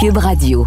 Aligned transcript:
Cube 0.00 0.18
Radio. 0.18 0.64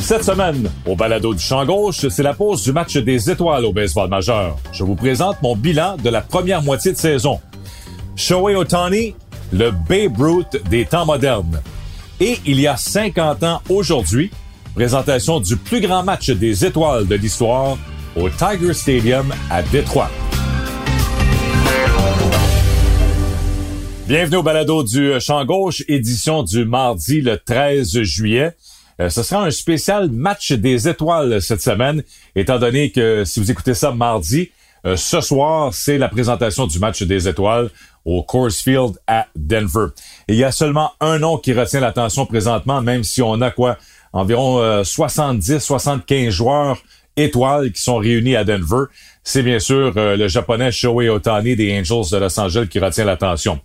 Cette 0.00 0.24
semaine, 0.24 0.70
au 0.86 0.96
balado 0.96 1.34
du 1.34 1.40
champ 1.40 1.66
gauche, 1.66 2.08
c'est 2.08 2.22
la 2.22 2.32
pause 2.32 2.62
du 2.62 2.72
match 2.72 2.96
des 2.96 3.30
étoiles 3.30 3.66
au 3.66 3.74
baseball 3.74 4.08
majeur. 4.08 4.56
Je 4.72 4.82
vous 4.82 4.94
présente 4.94 5.42
mon 5.42 5.54
bilan 5.54 5.98
de 6.02 6.08
la 6.08 6.22
première 6.22 6.62
moitié 6.62 6.92
de 6.92 6.96
saison. 6.96 7.38
Shohei 8.16 8.56
Otani, 8.56 9.14
le 9.52 9.72
Babe 9.72 10.18
Ruth 10.18 10.56
des 10.70 10.86
temps 10.86 11.04
modernes. 11.04 11.60
Et 12.18 12.38
il 12.46 12.60
y 12.60 12.66
a 12.66 12.78
50 12.78 13.42
ans 13.44 13.60
aujourd'hui, 13.68 14.30
présentation 14.78 15.40
du 15.40 15.56
plus 15.56 15.80
grand 15.80 16.04
match 16.04 16.30
des 16.30 16.64
étoiles 16.64 17.08
de 17.08 17.16
l'histoire 17.16 17.76
au 18.14 18.30
Tiger 18.30 18.72
Stadium 18.72 19.34
à 19.50 19.60
Détroit. 19.60 20.08
Bienvenue 24.06 24.36
au 24.36 24.44
balado 24.44 24.84
du 24.84 25.18
champ 25.18 25.44
gauche, 25.44 25.82
édition 25.88 26.44
du 26.44 26.64
mardi 26.64 27.20
le 27.20 27.38
13 27.38 28.02
juillet. 28.02 28.52
Euh, 29.00 29.08
ce 29.10 29.24
sera 29.24 29.46
un 29.46 29.50
spécial 29.50 30.12
match 30.12 30.52
des 30.52 30.88
étoiles 30.88 31.42
cette 31.42 31.60
semaine, 31.60 32.04
étant 32.36 32.60
donné 32.60 32.92
que 32.92 33.24
si 33.24 33.40
vous 33.40 33.50
écoutez 33.50 33.74
ça 33.74 33.90
mardi, 33.90 34.50
euh, 34.86 34.94
ce 34.94 35.20
soir, 35.20 35.74
c'est 35.74 35.98
la 35.98 36.08
présentation 36.08 36.68
du 36.68 36.78
match 36.78 37.02
des 37.02 37.26
étoiles 37.26 37.68
au 38.04 38.22
Coors 38.22 38.52
Field 38.52 38.92
à 39.08 39.26
Denver. 39.34 39.86
Il 40.28 40.36
y 40.36 40.44
a 40.44 40.52
seulement 40.52 40.92
un 41.00 41.18
nom 41.18 41.36
qui 41.36 41.52
retient 41.52 41.80
l'attention 41.80 42.26
présentement, 42.26 42.80
même 42.80 43.02
si 43.02 43.22
on 43.22 43.40
a 43.40 43.50
quoi 43.50 43.76
environ 44.18 44.82
70-75 44.82 46.26
euh, 46.26 46.30
joueurs 46.30 46.82
étoiles 47.16 47.72
qui 47.72 47.82
sont 47.82 47.96
réunis 47.96 48.36
à 48.36 48.44
Denver. 48.44 48.84
C'est 49.24 49.42
bien 49.42 49.58
sûr 49.58 49.92
le 49.94 50.28
japonais 50.28 50.70
Shohei 50.70 51.08
Otani 51.08 51.56
des 51.56 51.72
Angels 51.78 52.10
de 52.12 52.16
Los 52.16 52.38
Angeles 52.38 52.68
qui 52.70 52.78
retient 52.78 53.04
l'attention. 53.04 53.60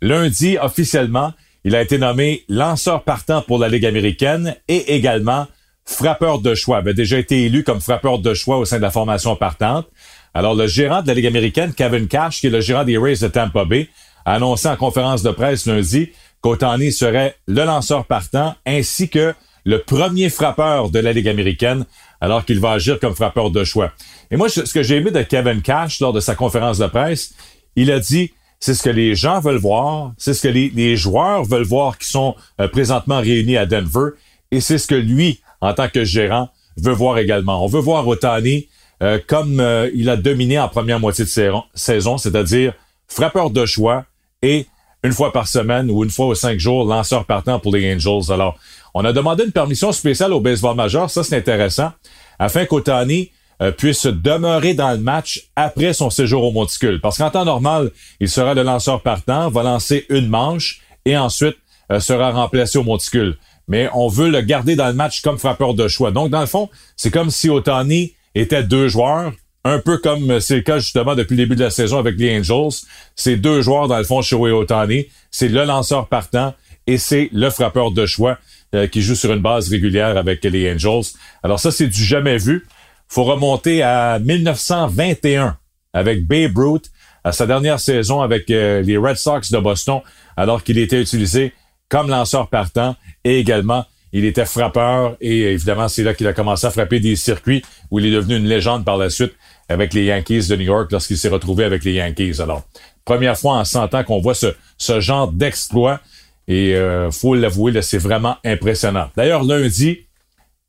Lundi, 0.00 0.58
officiellement, 0.60 1.32
il 1.64 1.74
a 1.74 1.82
été 1.82 1.98
nommé 1.98 2.44
lanceur 2.48 3.02
partant 3.02 3.42
pour 3.42 3.58
la 3.58 3.68
Ligue 3.68 3.86
américaine 3.86 4.56
et 4.68 4.94
également 4.94 5.46
frappeur 5.84 6.40
de 6.40 6.54
choix. 6.54 6.78
Il 6.78 6.80
avait 6.80 6.94
déjà 6.94 7.18
été 7.18 7.44
élu 7.44 7.64
comme 7.64 7.80
frappeur 7.80 8.18
de 8.18 8.34
choix 8.34 8.58
au 8.58 8.64
sein 8.64 8.76
de 8.76 8.82
la 8.82 8.90
formation 8.90 9.34
partante. 9.36 9.86
Alors, 10.34 10.54
le 10.54 10.66
gérant 10.66 11.02
de 11.02 11.08
la 11.08 11.14
Ligue 11.14 11.26
américaine, 11.26 11.72
Kevin 11.72 12.06
Cash, 12.06 12.40
qui 12.40 12.46
est 12.46 12.50
le 12.50 12.60
gérant 12.60 12.84
des 12.84 12.98
Rays 12.98 13.16
de 13.16 13.28
Tampa 13.28 13.64
Bay, 13.64 13.88
a 14.24 14.34
annoncé 14.34 14.68
en 14.68 14.76
conférence 14.76 15.22
de 15.22 15.30
presse 15.30 15.66
lundi 15.66 16.10
qu'Otani 16.42 16.92
serait 16.92 17.34
le 17.46 17.64
lanceur 17.64 18.04
partant 18.04 18.54
ainsi 18.66 19.08
que 19.08 19.34
le 19.64 19.82
premier 19.82 20.30
frappeur 20.30 20.90
de 20.90 20.98
la 20.98 21.12
Ligue 21.12 21.28
américaine, 21.28 21.84
alors 22.20 22.44
qu'il 22.44 22.60
va 22.60 22.72
agir 22.72 22.98
comme 22.98 23.14
frappeur 23.14 23.50
de 23.50 23.64
choix. 23.64 23.92
Et 24.30 24.36
moi, 24.36 24.48
ce 24.48 24.60
que 24.72 24.82
j'ai 24.82 24.96
aimé 24.96 25.10
de 25.10 25.22
Kevin 25.22 25.62
Cash 25.62 26.00
lors 26.00 26.12
de 26.12 26.20
sa 26.20 26.34
conférence 26.34 26.78
de 26.78 26.86
presse, 26.86 27.34
il 27.76 27.90
a 27.90 28.00
dit, 28.00 28.32
c'est 28.60 28.74
ce 28.74 28.82
que 28.82 28.90
les 28.90 29.14
gens 29.14 29.40
veulent 29.40 29.56
voir, 29.56 30.12
c'est 30.18 30.34
ce 30.34 30.42
que 30.42 30.48
les, 30.48 30.96
joueurs 30.96 31.44
veulent 31.44 31.62
voir 31.62 31.96
qui 31.98 32.08
sont 32.08 32.34
euh, 32.60 32.68
présentement 32.68 33.20
réunis 33.20 33.56
à 33.56 33.66
Denver, 33.66 34.10
et 34.50 34.60
c'est 34.60 34.78
ce 34.78 34.86
que 34.86 34.94
lui, 34.94 35.40
en 35.60 35.74
tant 35.74 35.88
que 35.88 36.04
gérant, 36.04 36.48
veut 36.76 36.92
voir 36.92 37.18
également. 37.18 37.64
On 37.64 37.68
veut 37.68 37.80
voir 37.80 38.06
Otani 38.06 38.68
euh, 39.02 39.18
comme 39.26 39.60
euh, 39.60 39.90
il 39.94 40.10
a 40.10 40.16
dominé 40.16 40.58
en 40.58 40.68
première 40.68 40.98
moitié 40.98 41.24
de 41.24 41.62
saison, 41.74 42.18
c'est-à-dire 42.18 42.72
frappeur 43.06 43.50
de 43.50 43.64
choix 43.64 44.06
et 44.42 44.66
une 45.04 45.12
fois 45.12 45.32
par 45.32 45.48
semaine 45.48 45.90
ou 45.90 46.04
une 46.04 46.10
fois 46.10 46.26
aux 46.26 46.34
cinq 46.34 46.58
jours, 46.58 46.84
lanceur 46.84 47.24
partant 47.24 47.58
pour 47.60 47.74
les 47.74 47.94
Angels. 47.94 48.32
Alors, 48.32 48.58
on 48.94 49.04
a 49.04 49.12
demandé 49.12 49.44
une 49.44 49.52
permission 49.52 49.92
spéciale 49.92 50.32
au 50.32 50.40
baseball 50.40 50.76
majeur, 50.76 51.10
ça 51.10 51.22
c'est 51.22 51.36
intéressant, 51.36 51.92
afin 52.38 52.64
qu'Otani 52.64 53.30
euh, 53.60 53.72
puisse 53.72 54.06
demeurer 54.06 54.74
dans 54.74 54.92
le 54.92 54.98
match 54.98 55.48
après 55.56 55.92
son 55.92 56.10
séjour 56.10 56.44
au 56.44 56.52
monticule. 56.52 57.00
Parce 57.00 57.18
qu'en 57.18 57.30
temps 57.30 57.44
normal, 57.44 57.90
il 58.20 58.28
sera 58.28 58.54
le 58.54 58.62
lanceur 58.62 59.02
partant, 59.02 59.50
va 59.50 59.62
lancer 59.62 60.06
une 60.10 60.28
manche 60.28 60.80
et 61.04 61.16
ensuite 61.16 61.56
euh, 61.90 62.00
sera 62.00 62.30
remplacé 62.30 62.78
au 62.78 62.84
monticule. 62.84 63.36
Mais 63.66 63.88
on 63.94 64.08
veut 64.08 64.30
le 64.30 64.40
garder 64.40 64.76
dans 64.76 64.86
le 64.86 64.94
match 64.94 65.22
comme 65.22 65.38
frappeur 65.38 65.74
de 65.74 65.88
choix. 65.88 66.10
Donc, 66.10 66.30
dans 66.30 66.40
le 66.40 66.46
fond, 66.46 66.70
c'est 66.96 67.10
comme 67.10 67.30
si 67.30 67.50
Otani 67.50 68.14
était 68.34 68.62
deux 68.62 68.88
joueurs, 68.88 69.32
un 69.68 69.78
peu 69.78 69.98
comme 69.98 70.40
c'est 70.40 70.56
le 70.56 70.62
cas 70.62 70.78
justement 70.78 71.14
depuis 71.14 71.34
le 71.36 71.44
début 71.44 71.56
de 71.56 71.64
la 71.64 71.70
saison 71.70 71.98
avec 71.98 72.16
les 72.18 72.38
Angels. 72.38 72.80
C'est 73.16 73.36
deux 73.36 73.62
joueurs, 73.62 73.88
dans 73.88 73.98
le 73.98 74.04
fond, 74.04 74.22
Shohei 74.22 74.52
Otani. 74.52 75.06
C'est 75.30 75.48
le 75.48 75.64
lanceur 75.64 76.08
partant 76.08 76.54
et 76.86 76.98
c'est 76.98 77.28
le 77.32 77.50
frappeur 77.50 77.90
de 77.90 78.06
choix 78.06 78.38
euh, 78.74 78.86
qui 78.86 79.02
joue 79.02 79.14
sur 79.14 79.32
une 79.32 79.40
base 79.40 79.68
régulière 79.68 80.16
avec 80.16 80.44
les 80.44 80.72
Angels. 80.72 81.12
Alors 81.42 81.60
ça, 81.60 81.70
c'est 81.70 81.86
du 81.86 82.04
jamais 82.04 82.38
vu 82.38 82.66
faut 83.08 83.24
remonter 83.24 83.82
à 83.82 84.18
1921 84.18 85.56
avec 85.92 86.26
Babe 86.26 86.56
Ruth 86.56 86.90
à 87.24 87.32
sa 87.32 87.46
dernière 87.46 87.80
saison 87.80 88.20
avec 88.20 88.50
euh, 88.50 88.82
les 88.82 88.96
Red 88.96 89.16
Sox 89.16 89.50
de 89.50 89.58
Boston, 89.58 90.00
alors 90.36 90.62
qu'il 90.62 90.78
était 90.78 91.00
utilisé 91.00 91.52
comme 91.88 92.08
lanceur 92.08 92.48
partant 92.48 92.94
et 93.24 93.38
également 93.38 93.84
il 94.12 94.24
était 94.24 94.46
frappeur 94.46 95.16
et 95.20 95.52
évidemment 95.52 95.88
c'est 95.88 96.02
là 96.02 96.14
qu'il 96.14 96.26
a 96.26 96.32
commencé 96.32 96.66
à 96.66 96.70
frapper 96.70 97.00
des 97.00 97.16
circuits 97.16 97.62
où 97.90 97.98
il 97.98 98.06
est 98.06 98.10
devenu 98.10 98.36
une 98.36 98.46
légende 98.46 98.84
par 98.84 98.96
la 98.96 99.10
suite 99.10 99.32
avec 99.68 99.92
les 99.94 100.04
Yankees 100.04 100.48
de 100.48 100.56
New 100.56 100.64
York 100.64 100.90
lorsqu'il 100.90 101.18
s'est 101.18 101.28
retrouvé 101.28 101.64
avec 101.64 101.84
les 101.84 101.92
Yankees. 101.92 102.40
Alors, 102.40 102.62
première 103.04 103.38
fois 103.38 103.54
en 103.54 103.64
100 103.64 103.94
ans 103.94 104.04
qu'on 104.04 104.20
voit 104.20 104.34
ce, 104.34 104.54
ce 104.78 105.00
genre 105.00 105.30
d'exploit 105.30 106.00
et 106.46 106.74
euh, 106.74 107.10
faut 107.10 107.34
l'avouer, 107.34 107.82
c'est 107.82 107.98
vraiment 107.98 108.36
impressionnant. 108.44 109.10
D'ailleurs, 109.14 109.44
lundi, 109.44 110.06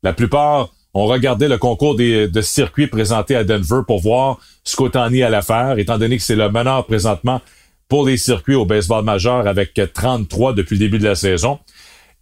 la 0.02 0.12
plupart 0.12 0.68
on 0.92 1.06
regardait 1.06 1.48
le 1.48 1.58
concours 1.58 1.94
de 1.94 2.40
circuits 2.40 2.88
présenté 2.88 3.36
à 3.36 3.44
Denver 3.44 3.82
pour 3.86 4.00
voir 4.00 4.38
ce 4.64 4.74
qu'Otani 4.76 5.22
allait 5.22 5.42
faire, 5.42 5.78
étant 5.78 5.98
donné 5.98 6.16
que 6.16 6.22
c'est 6.22 6.36
le 6.36 6.50
meneur 6.50 6.84
présentement 6.86 7.40
pour 7.88 8.06
les 8.06 8.16
circuits 8.16 8.54
au 8.54 8.64
baseball 8.64 9.04
majeur 9.04 9.46
avec 9.46 9.80
33 9.94 10.52
depuis 10.54 10.74
le 10.74 10.80
début 10.80 10.98
de 10.98 11.04
la 11.04 11.14
saison. 11.14 11.58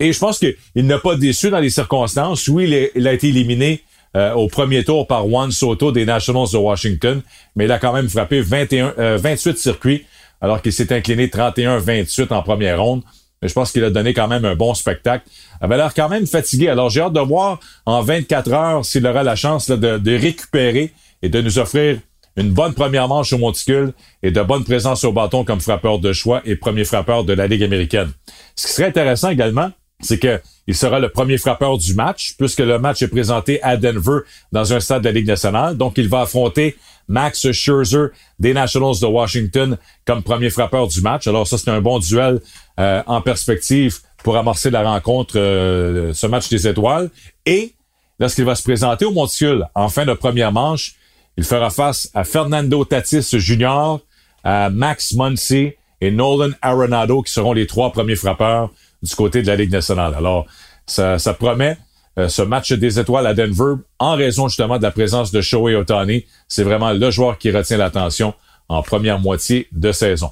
Et 0.01 0.13
je 0.13 0.19
pense 0.19 0.39
qu'il 0.39 0.57
n'a 0.77 0.99
pas 0.99 1.17
déçu 1.17 1.51
dans 1.51 1.59
les 1.59 1.71
circonstances. 1.71 2.49
Oui, 2.49 2.91
il, 2.95 3.07
a 3.09 3.13
été 3.13 3.29
éliminé 3.29 3.83
euh, 4.17 4.33
au 4.35 4.49
premier 4.49 4.85
tour 4.85 5.07
par 5.07 5.27
Juan 5.27 5.51
Soto 5.51 5.93
des 5.93 6.05
Nationals 6.05 6.49
de 6.53 6.59
Washington, 6.59 7.23
mais 7.57 7.65
il 7.65 7.73
a 7.73 7.79
quand 7.79 7.93
même 7.93 8.09
frappé 8.09 8.41
21, 8.41 8.95
28 9.17 9.51
euh, 9.51 9.55
circuits 9.55 10.05
alors 10.41 10.63
qu'il 10.63 10.73
s'est 10.73 10.93
incliné 10.93 11.27
31-28 11.27 12.33
en 12.33 12.43
première 12.43 12.81
ronde 12.81 13.03
je 13.43 13.53
pense 13.53 13.71
qu'il 13.73 13.85
a 13.85 13.91
donné 13.91 14.15
quand 14.15 14.29
même 14.29 14.45
un 14.45 14.55
bon 14.55 14.75
spectacle. 14.75 15.25
Il 15.61 15.65
avait 15.65 15.77
l'air 15.77 15.95
quand 15.95 16.09
même 16.09 16.27
fatigué. 16.27 16.69
Alors 16.69 16.91
j'ai 16.91 17.01
hâte 17.01 17.13
de 17.13 17.21
voir 17.21 17.61
en 17.87 18.03
24 18.03 18.53
heures 18.53 18.85
s'il 18.85 19.07
aura 19.07 19.23
la 19.23 19.37
chance 19.37 19.69
de, 19.71 20.17
récupérer 20.17 20.93
et 21.23 21.29
de 21.29 21.41
nous 21.41 21.59
offrir 21.59 21.99
une 22.37 22.51
bonne 22.51 22.75
première 22.75 23.09
manche 23.09 23.33
au 23.33 23.39
monticule 23.39 23.93
et 24.23 24.31
de 24.31 24.43
bonne 24.43 24.65
présence 24.65 25.05
au 25.05 25.13
bâton 25.13 25.45
comme 25.45 25.61
frappeur 25.61 25.99
de 25.99 26.13
choix 26.13 26.41
et 26.45 26.57
premier 26.57 26.85
frappeur 26.85 27.25
de 27.25 27.33
la 27.33 27.47
Ligue 27.47 27.65
américaine. 27.65 28.11
Ce 28.55 28.67
qui 28.67 28.73
serait 28.73 28.89
intéressant 28.89 29.31
également, 29.31 29.71
c'est 30.01 30.19
que 30.19 30.41
il 30.67 30.75
sera 30.75 31.01
le 31.01 31.09
premier 31.09 31.39
frappeur 31.39 31.79
du 31.79 31.95
match, 31.95 32.35
puisque 32.39 32.61
le 32.61 32.79
match 32.79 33.01
est 33.01 33.09
présenté 33.09 33.63
à 33.63 33.79
Denver 33.79 34.21
dans 34.53 34.73
un 34.73 34.81
stade 34.81 35.03
de 35.03 35.09
la 35.09 35.13
Ligue 35.13 35.27
nationale. 35.27 35.79
Donc, 35.79 35.95
il 35.97 36.09
va 36.09 36.21
affronter 36.21 36.77
Max 37.09 37.51
Scherzer 37.53 38.09
des 38.39 38.53
Nationals 38.53 39.01
de 39.01 39.07
Washington 39.07 39.79
comme 40.05 40.23
premier 40.23 40.51
frappeur 40.51 40.87
du 40.87 41.01
match. 41.01 41.27
Alors, 41.27 41.49
ça, 41.49 41.57
c'est 41.57 41.71
un 41.71 41.81
bon 41.81 41.99
duel 41.99 42.41
euh, 42.79 43.03
en 43.07 43.23
perspective 43.23 44.01
pour 44.23 44.37
amorcer 44.37 44.71
la 44.71 44.83
rencontre, 44.83 45.39
euh, 45.39 46.13
ce 46.13 46.27
match 46.27 46.51
des 46.51 46.69
étoiles. 46.69 47.09
Et 47.47 47.73
lorsqu'il 48.21 48.45
va 48.45 48.55
se 48.55 48.63
présenter 48.63 49.07
au 49.07 49.11
Monticule 49.11 49.65
en 49.75 49.89
fin 49.89 50.05
de 50.05 50.13
première 50.13 50.53
manche, 50.53 50.97
il 51.39 51.45
fera 51.45 51.71
face 51.71 52.11
à 52.13 52.25
Fernando 52.25 52.85
Tatis 52.85 53.27
Jr., 53.33 53.97
à 54.45 54.69
Max 54.71 55.15
Muncy 55.15 55.73
et 56.01 56.11
Nolan 56.11 56.51
Arenado, 56.61 57.23
qui 57.23 57.33
seront 57.33 57.55
les 57.55 57.67
trois 57.67 57.91
premiers 57.91 58.17
frappeurs 58.17 58.71
du 59.03 59.15
côté 59.15 59.43
de 59.43 59.47
la 59.47 59.57
Ligue 59.57 59.73
nationale. 59.73 60.15
Alors, 60.17 60.47
ça, 60.87 61.19
promet 61.39 61.77
euh, 62.19 62.29
ce 62.29 62.43
match 62.43 62.73
des 62.73 62.99
étoiles 62.99 63.27
à 63.27 63.35
Denver 63.35 63.75
en 63.99 64.15
raison 64.15 64.49
justement 64.49 64.79
de 64.79 64.83
la 64.83 64.91
présence 64.91 65.31
de 65.31 65.41
Shohei 65.41 65.75
Otani. 65.75 66.25
C'est 66.49 66.65
vraiment 66.65 66.93
le 66.93 67.11
joueur 67.11 67.39
qui 67.39 67.51
retient 67.51 67.77
l'attention 67.77 68.35
en 68.69 68.83
première 68.83 69.19
moitié 69.19 69.69
de 69.73 69.93
saison. 69.93 70.31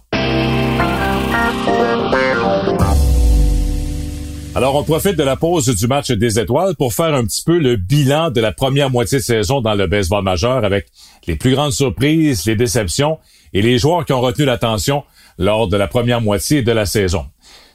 Alors, 4.57 4.75
on 4.75 4.85
profite 4.85 5.17
de 5.17 5.23
la 5.23 5.37
pause 5.37 5.69
du 5.69 5.87
match 5.87 6.11
des 6.11 6.39
étoiles 6.39 6.77
pour 6.77 6.95
faire 6.95 7.13
un 7.15 7.27
petit 7.27 7.43
peu 7.45 7.59
le 7.59 7.77
bilan 7.77 8.31
de 8.31 8.41
la 8.41 8.53
première 8.53 8.89
moitié 8.89 9.19
de 9.19 9.23
saison 9.23 9.61
dans 9.61 9.75
le 9.75 9.87
baseball 9.87 10.25
majeur 10.25 10.65
avec 10.65 10.87
les 11.27 11.37
plus 11.37 11.55
grandes 11.55 11.73
surprises, 11.73 12.47
les 12.47 12.57
déceptions 12.57 13.19
et 13.53 13.61
les 13.61 13.77
joueurs 13.77 14.07
qui 14.07 14.15
ont 14.15 14.21
retenu 14.23 14.47
l'attention 14.47 15.05
lors 15.37 15.69
de 15.69 15.77
la 15.77 15.89
première 15.89 16.23
moitié 16.23 16.63
de 16.63 16.73
la 16.73 16.87
saison. 16.87 17.27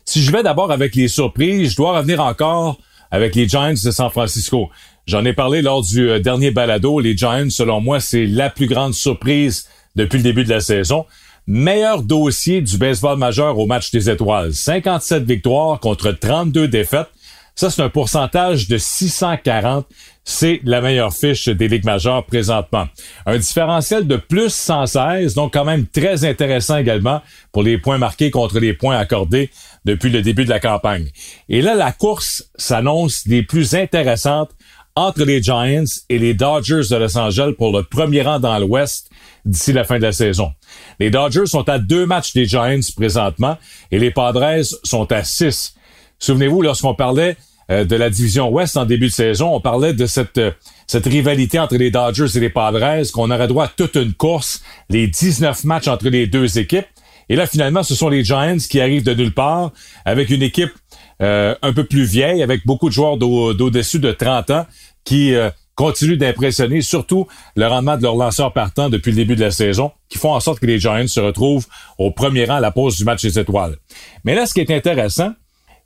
Si 0.05 0.21
je 0.21 0.31
vais 0.31 0.43
d'abord 0.43 0.71
avec 0.71 0.95
les 0.95 1.07
surprises, 1.07 1.71
je 1.71 1.75
dois 1.75 1.97
revenir 1.97 2.21
encore 2.21 2.77
avec 3.11 3.35
les 3.35 3.47
Giants 3.47 3.73
de 3.73 3.91
San 3.91 4.09
Francisco. 4.09 4.69
J'en 5.05 5.25
ai 5.25 5.33
parlé 5.33 5.61
lors 5.61 5.83
du 5.83 6.09
euh, 6.09 6.19
dernier 6.19 6.51
balado. 6.51 6.99
Les 6.99 7.15
Giants, 7.17 7.49
selon 7.49 7.81
moi, 7.81 7.99
c'est 7.99 8.25
la 8.25 8.49
plus 8.49 8.67
grande 8.67 8.93
surprise 8.93 9.67
depuis 9.95 10.17
le 10.17 10.23
début 10.23 10.43
de 10.43 10.49
la 10.49 10.61
saison. 10.61 11.05
Meilleur 11.47 12.03
dossier 12.03 12.61
du 12.61 12.77
baseball 12.77 13.17
majeur 13.17 13.57
au 13.57 13.65
match 13.65 13.91
des 13.91 14.09
étoiles. 14.09 14.53
57 14.53 15.23
victoires 15.23 15.79
contre 15.79 16.11
32 16.11 16.67
défaites. 16.67 17.09
Ça, 17.55 17.69
c'est 17.69 17.81
un 17.81 17.89
pourcentage 17.89 18.67
de 18.67 18.77
640. 18.77 19.85
C'est 20.23 20.61
la 20.63 20.81
meilleure 20.81 21.13
fiche 21.13 21.49
des 21.49 21.67
ligues 21.67 21.83
majeures 21.83 22.25
présentement. 22.25 22.87
Un 23.25 23.37
différentiel 23.37 24.07
de 24.07 24.15
plus 24.15 24.53
116, 24.53 25.33
donc 25.33 25.53
quand 25.53 25.65
même 25.65 25.87
très 25.87 26.23
intéressant 26.23 26.77
également 26.77 27.21
pour 27.51 27.63
les 27.63 27.77
points 27.77 27.97
marqués 27.97 28.31
contre 28.31 28.59
les 28.59 28.73
points 28.73 28.97
accordés 28.97 29.49
depuis 29.85 30.09
le 30.09 30.21
début 30.21 30.45
de 30.45 30.49
la 30.49 30.59
campagne. 30.59 31.09
Et 31.49 31.61
là, 31.61 31.75
la 31.75 31.91
course 31.91 32.49
s'annonce 32.55 33.27
des 33.27 33.43
plus 33.43 33.75
intéressantes 33.75 34.51
entre 34.95 35.23
les 35.23 35.41
Giants 35.41 35.85
et 36.09 36.19
les 36.19 36.33
Dodgers 36.33 36.81
de 36.89 36.95
Los 36.95 37.17
Angeles 37.17 37.53
pour 37.57 37.75
le 37.75 37.83
premier 37.83 38.21
rang 38.21 38.39
dans 38.39 38.59
l'Ouest 38.59 39.09
d'ici 39.45 39.73
la 39.73 39.83
fin 39.83 39.97
de 39.97 40.03
la 40.03 40.11
saison. 40.11 40.51
Les 40.99 41.09
Dodgers 41.09 41.45
sont 41.45 41.67
à 41.69 41.79
deux 41.79 42.05
matchs 42.05 42.33
des 42.33 42.45
Giants 42.45 42.79
présentement 42.95 43.57
et 43.91 43.99
les 43.99 44.11
Padres 44.11 44.61
sont 44.83 45.11
à 45.11 45.23
six. 45.23 45.75
Souvenez-vous, 46.19 46.61
lorsqu'on 46.61 46.93
parlait 46.93 47.37
euh, 47.71 47.85
de 47.85 47.95
la 47.95 48.09
division 48.09 48.49
Ouest 48.49 48.77
en 48.77 48.85
début 48.85 49.07
de 49.07 49.13
saison, 49.13 49.55
on 49.55 49.61
parlait 49.61 49.93
de 49.93 50.05
cette, 50.05 50.37
euh, 50.37 50.51
cette 50.87 51.05
rivalité 51.05 51.57
entre 51.57 51.77
les 51.77 51.89
Dodgers 51.89 52.37
et 52.37 52.39
les 52.39 52.49
Padres, 52.49 53.09
qu'on 53.11 53.31
aurait 53.31 53.47
droit 53.47 53.65
à 53.65 53.67
toute 53.69 53.95
une 53.95 54.13
course, 54.13 54.61
les 54.89 55.07
19 55.07 55.63
matchs 55.63 55.87
entre 55.87 56.09
les 56.09 56.27
deux 56.27 56.59
équipes. 56.59 56.85
Et 57.31 57.37
là, 57.37 57.47
finalement, 57.47 57.81
ce 57.81 57.95
sont 57.95 58.09
les 58.09 58.25
Giants 58.25 58.57
qui 58.69 58.81
arrivent 58.81 59.05
de 59.05 59.13
nulle 59.13 59.33
part 59.33 59.71
avec 60.03 60.31
une 60.31 60.41
équipe 60.41 60.73
euh, 61.21 61.55
un 61.61 61.71
peu 61.71 61.85
plus 61.85 62.03
vieille, 62.03 62.43
avec 62.43 62.65
beaucoup 62.65 62.89
de 62.89 62.93
joueurs 62.93 63.15
d'au-dessus 63.15 63.99
de 63.99 64.11
30 64.11 64.49
ans 64.49 64.65
qui 65.05 65.33
euh, 65.33 65.49
continuent 65.75 66.17
d'impressionner, 66.17 66.81
surtout 66.81 67.27
le 67.55 67.67
rendement 67.67 67.95
de 67.95 68.03
leurs 68.03 68.17
lanceurs 68.17 68.51
partants 68.51 68.89
depuis 68.89 69.11
le 69.11 69.15
début 69.15 69.37
de 69.37 69.41
la 69.45 69.51
saison, 69.51 69.93
qui 70.09 70.17
font 70.17 70.33
en 70.33 70.41
sorte 70.41 70.59
que 70.59 70.65
les 70.65 70.77
Giants 70.77 71.07
se 71.07 71.21
retrouvent 71.21 71.67
au 71.97 72.11
premier 72.11 72.43
rang 72.43 72.55
à 72.55 72.59
la 72.59 72.71
pause 72.71 72.97
du 72.97 73.05
match 73.05 73.21
des 73.21 73.39
étoiles. 73.39 73.77
Mais 74.25 74.35
là, 74.35 74.45
ce 74.45 74.53
qui 74.53 74.59
est 74.59 74.69
intéressant, 74.69 75.31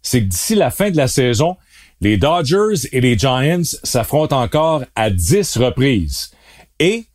c'est 0.01 0.21
que 0.21 0.25
d'ici 0.25 0.55
la 0.55 0.71
fin 0.71 0.89
de 0.89 0.97
la 0.97 1.07
saison, 1.07 1.57
les 2.01 2.17
Dodgers 2.17 2.87
et 2.91 3.01
les 3.01 3.19
Giants 3.19 3.61
s'affrontent 3.83 4.41
encore 4.41 4.83
à 4.95 5.11
10 5.11 5.57
reprises. 5.57 6.31
Et 6.79 7.05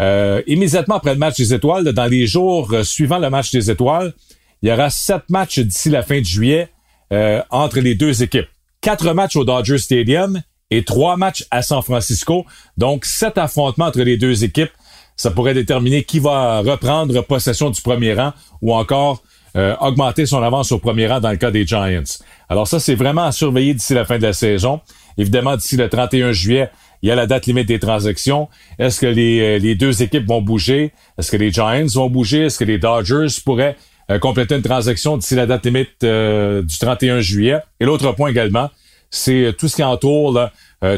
euh, 0.00 0.42
immédiatement 0.46 0.96
après 0.96 1.12
le 1.12 1.18
match 1.18 1.36
des 1.36 1.54
étoiles, 1.54 1.84
dans 1.84 2.06
les 2.06 2.26
jours 2.26 2.74
suivant 2.82 3.18
le 3.18 3.30
match 3.30 3.50
des 3.50 3.70
étoiles, 3.70 4.14
il 4.62 4.68
y 4.68 4.72
aura 4.72 4.90
sept 4.90 5.22
matchs 5.28 5.60
d'ici 5.60 5.90
la 5.90 6.02
fin 6.02 6.20
de 6.20 6.24
juillet 6.24 6.68
euh, 7.12 7.42
entre 7.50 7.80
les 7.80 7.94
deux 7.94 8.22
équipes. 8.22 8.48
Quatre 8.80 9.12
matchs 9.12 9.36
au 9.36 9.44
Dodger 9.44 9.78
Stadium 9.78 10.40
et 10.70 10.84
trois 10.84 11.16
matchs 11.16 11.46
à 11.50 11.62
San 11.62 11.82
Francisco. 11.82 12.44
Donc, 12.76 13.04
sept 13.04 13.38
affrontements 13.38 13.86
entre 13.86 14.02
les 14.02 14.16
deux 14.16 14.44
équipes. 14.44 14.70
Ça 15.16 15.30
pourrait 15.30 15.54
déterminer 15.54 16.04
qui 16.04 16.20
va 16.20 16.60
reprendre 16.60 17.22
possession 17.22 17.70
du 17.70 17.80
premier 17.80 18.14
rang 18.14 18.32
ou 18.62 18.74
encore 18.74 19.22
euh, 19.56 19.74
augmenter 19.80 20.26
son 20.26 20.42
avance 20.42 20.70
au 20.70 20.78
premier 20.78 21.08
rang 21.08 21.20
dans 21.20 21.30
le 21.30 21.36
cas 21.36 21.50
des 21.50 21.66
Giants. 21.66 22.02
Alors 22.48 22.68
ça, 22.68 22.78
c'est 22.78 22.94
vraiment 22.94 23.24
à 23.24 23.32
surveiller 23.32 23.74
d'ici 23.74 23.94
la 23.94 24.04
fin 24.04 24.18
de 24.18 24.22
la 24.22 24.32
saison. 24.32 24.80
Évidemment, 25.16 25.56
d'ici 25.56 25.76
le 25.76 25.88
31 25.88 26.32
juillet, 26.32 26.70
il 27.02 27.08
y 27.08 27.12
a 27.12 27.14
la 27.14 27.26
date 27.26 27.46
limite 27.46 27.68
des 27.68 27.78
transactions. 27.78 28.48
Est-ce 28.78 29.00
que 29.00 29.06
les, 29.06 29.40
euh, 29.40 29.58
les 29.58 29.74
deux 29.74 30.02
équipes 30.02 30.26
vont 30.26 30.42
bouger? 30.42 30.92
Est-ce 31.18 31.30
que 31.30 31.36
les 31.36 31.52
Giants 31.52 31.86
vont 31.94 32.10
bouger? 32.10 32.46
Est-ce 32.46 32.58
que 32.58 32.64
les 32.64 32.78
Dodgers 32.78 33.26
pourraient 33.44 33.76
euh, 34.10 34.18
compléter 34.18 34.56
une 34.56 34.62
transaction 34.62 35.16
d'ici 35.16 35.34
la 35.34 35.46
date 35.46 35.66
limite 35.66 36.04
euh, 36.04 36.62
du 36.62 36.78
31 36.78 37.20
juillet? 37.20 37.58
Et 37.80 37.84
l'autre 37.84 38.12
point 38.12 38.30
également, 38.30 38.70
c'est 39.10 39.54
tout 39.58 39.68
ce 39.68 39.76
qui 39.76 39.82
entoure 39.82 40.50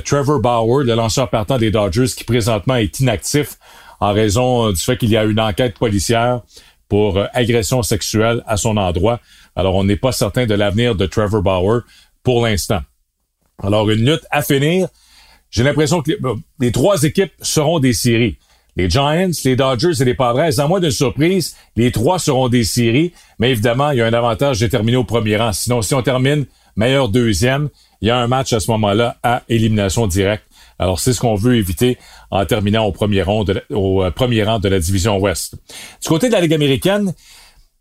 Trevor 0.04 0.40
Bauer, 0.40 0.84
le 0.84 0.94
lanceur 0.94 1.30
partant 1.30 1.58
des 1.58 1.70
Dodgers, 1.70 2.08
qui 2.16 2.24
présentement 2.24 2.74
est 2.74 2.98
inactif 2.98 3.56
en 4.00 4.12
raison 4.12 4.72
du 4.72 4.80
fait 4.80 4.96
qu'il 4.96 5.10
y 5.10 5.16
a 5.16 5.24
une 5.24 5.38
enquête 5.38 5.78
policière 5.78 6.40
pour 6.88 7.22
agression 7.32 7.82
sexuelle 7.82 8.42
à 8.46 8.56
son 8.56 8.76
endroit. 8.76 9.20
Alors, 9.54 9.76
on 9.76 9.84
n'est 9.84 9.96
pas 9.96 10.10
certain 10.10 10.44
de 10.44 10.54
l'avenir 10.54 10.96
de 10.96 11.06
Trevor 11.06 11.42
Bauer 11.42 11.82
pour 12.22 12.44
l'instant. 12.44 12.80
Alors, 13.62 13.88
une 13.90 14.04
lutte 14.04 14.26
à 14.30 14.42
finir. 14.42 14.88
J'ai 15.50 15.62
l'impression 15.62 16.00
que 16.02 16.12
les 16.60 16.72
trois 16.72 17.02
équipes 17.02 17.32
seront 17.42 17.80
des 17.80 17.92
séries. 17.92 18.36
Les 18.76 18.88
Giants, 18.88 19.30
les 19.44 19.56
Dodgers 19.56 20.00
et 20.00 20.04
les 20.04 20.14
Padres, 20.14 20.60
à 20.60 20.66
moins 20.68 20.80
d'une 20.80 20.90
surprise, 20.90 21.56
les 21.76 21.90
trois 21.90 22.18
seront 22.18 22.48
des 22.48 22.64
séries, 22.64 23.12
mais 23.38 23.50
évidemment, 23.50 23.90
il 23.90 23.98
y 23.98 24.00
a 24.00 24.06
un 24.06 24.12
avantage 24.12 24.60
de 24.60 24.66
terminer 24.68 24.96
au 24.96 25.04
premier 25.04 25.36
rang. 25.36 25.52
Sinon, 25.52 25.82
si 25.82 25.94
on 25.94 26.02
termine 26.02 26.46
meilleur 26.76 27.08
deuxième, 27.08 27.68
il 28.00 28.08
y 28.08 28.10
a 28.10 28.18
un 28.18 28.28
match 28.28 28.52
à 28.52 28.60
ce 28.60 28.70
moment-là 28.70 29.18
à 29.22 29.42
élimination 29.48 30.06
directe. 30.06 30.44
Alors, 30.78 30.98
c'est 30.98 31.12
ce 31.12 31.20
qu'on 31.20 31.34
veut 31.34 31.56
éviter 31.56 31.98
en 32.30 32.46
terminant 32.46 32.86
au 32.86 32.92
premier 32.92 33.22
euh, 33.28 34.10
premier 34.12 34.44
rang 34.44 34.58
de 34.58 34.68
la 34.68 34.78
division 34.78 35.18
Ouest. 35.18 35.56
Du 36.00 36.08
côté 36.08 36.28
de 36.28 36.32
la 36.32 36.40
Ligue 36.40 36.54
américaine, 36.54 37.12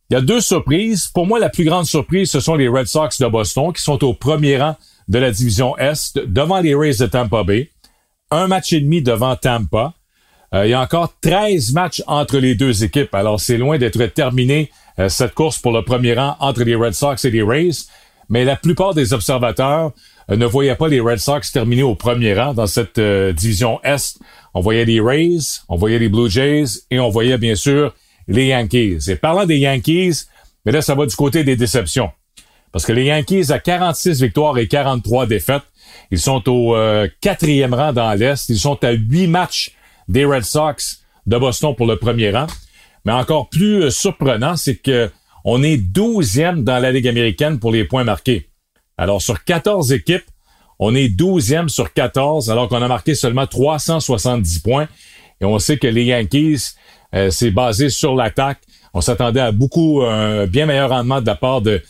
il 0.10 0.16
y 0.16 0.18
a 0.18 0.22
deux 0.22 0.42
surprises. 0.42 1.08
Pour 1.14 1.28
moi, 1.28 1.40
la 1.40 1.50
plus 1.50 1.64
grande 1.64 1.86
surprise, 1.86 2.32
ce 2.32 2.40
sont 2.40 2.56
les 2.56 2.68
Red 2.68 2.88
Sox 2.88 3.20
de 3.20 3.28
Boston 3.28 3.72
qui 3.72 3.82
sont 3.82 4.04
au 4.04 4.14
premier 4.14 4.58
rang 4.58 4.76
de 5.10 5.20
la 5.20 5.32
division 5.32 5.78
Est 5.78 6.18
devant 6.20 6.62
les 6.62 6.76
Rays 6.76 6.96
de 7.00 7.08
Tampa 7.08 7.44
Bay. 7.44 7.72
Un 8.32 8.48
match 8.48 8.72
et 8.74 8.80
demi 8.80 9.02
devant 9.02 9.36
Tampa. 9.36 9.94
Euh, 10.54 10.66
il 10.66 10.70
y 10.70 10.74
a 10.74 10.82
encore 10.82 11.14
13 11.22 11.74
matchs 11.74 12.04
entre 12.08 12.38
les 12.38 12.56
deux 12.56 12.84
équipes. 12.84 13.14
Alors, 13.14 13.40
c'est 13.40 13.58
loin 13.58 13.78
d'être 13.78 14.04
terminé 14.08 14.72
euh, 15.00 15.10
cette 15.10 15.34
course 15.34 15.58
pour 15.58 15.72
le 15.72 15.84
premier 15.84 16.14
rang 16.14 16.38
entre 16.40 16.64
les 16.64 16.76
Red 16.76 16.94
Sox 16.94 17.26
et 17.26 17.32
les 17.32 17.42
Rays. 17.42 17.88
Mais 18.30 18.46
la 18.46 18.56
plupart 18.56 18.94
des 18.94 19.14
observateurs 19.14 19.92
euh, 20.30 20.36
ne 20.36 20.46
voyaient 20.46 20.76
pas 20.76 20.88
les 20.88 21.00
Red 21.00 21.18
Sox 21.18 21.52
terminer 21.52 21.84
au 21.84 21.96
premier 21.96 22.36
rang 22.36 22.54
dans 22.54 22.68
cette 22.68 23.00
division 23.00 23.80
Est. 23.84 24.20
On 24.54 24.62
voyait 24.62 24.86
les 24.86 25.02
Rays, 25.02 25.62
on 25.68 25.76
voyait 25.76 26.00
les 26.00 26.10
Blue 26.10 26.30
Jays 26.30 26.84
et 26.92 27.00
on 27.00 27.10
voyait 27.10 27.38
bien 27.38 27.56
sûr 27.56 27.94
les 28.28 28.48
Yankees. 28.48 29.10
Et 29.10 29.16
parlant 29.16 29.46
des 29.46 29.58
Yankees, 29.58 30.26
mais 30.66 30.72
là, 30.72 30.82
ça 30.82 30.94
va 30.94 31.08
du 31.08 31.16
côté 31.16 31.44
des 31.44 31.56
déceptions. 31.56 32.12
Parce 32.72 32.86
que 32.86 32.92
les 32.92 33.06
Yankees, 33.06 33.52
à 33.52 33.60
46 33.60 34.22
victoires 34.22 34.58
et 34.58 34.68
43 34.68 35.26
défaites, 35.26 35.64
ils 36.12 36.20
sont 36.20 36.48
au 36.48 36.76
quatrième 37.22 37.74
rang 37.74 37.94
dans 37.94 38.14
l'Est. 38.14 38.50
Ils 38.50 38.60
sont 38.60 38.84
à 38.84 38.92
huit 38.92 39.28
matchs 39.28 39.72
des 40.08 40.26
Red 40.26 40.44
Sox 40.44 41.04
de 41.26 41.38
Boston 41.38 41.76
pour 41.76 41.88
le 41.88 41.96
premier 41.96 42.32
rang. 42.32 42.48
Mais 43.06 43.14
encore 43.14 43.50
plus 43.50 43.84
euh, 43.84 43.90
surprenant, 43.90 44.56
c'est 44.56 44.76
que 44.76 45.10
on 45.46 45.64
est 45.64 45.78
12e 45.78 46.64
dans 46.64 46.80
la 46.80 46.92
Ligue 46.92 47.08
américaine 47.08 47.60
pour 47.60 47.72
les 47.72 47.86
points 47.86 48.04
marqués. 48.04 48.50
Alors, 48.98 49.22
sur 49.22 49.44
14 49.44 49.94
équipes, 49.94 50.26
on 50.80 50.94
est 50.96 51.08
12e 51.08 51.70
sur 51.70 51.94
14, 51.94 52.52
alors 52.52 52.68
qu'on 52.68 52.82
a 52.82 52.88
marqué 52.88 53.16
seulement 53.16 53.48
370 53.48 54.60
points. 54.60 54.88
Et 55.40 55.46
on 55.46 55.58
sait 55.60 55.78
que 55.78 55.88
les 55.88 56.04
Yankees, 56.04 56.72
euh, 57.16 57.30
c'est 57.30 57.52
basé 57.52 57.90
sur 57.90 58.16
l'attaque. 58.16 58.60
On 58.94 59.02
s'attendait 59.02 59.40
à 59.40 59.52
beaucoup, 59.52 60.02
un 60.04 60.48
bien 60.48 60.66
meilleur 60.66 60.90
rendement 60.90 61.22
de 61.22 61.28
la 61.28 61.36
part 61.36 61.62
de, 61.62 61.82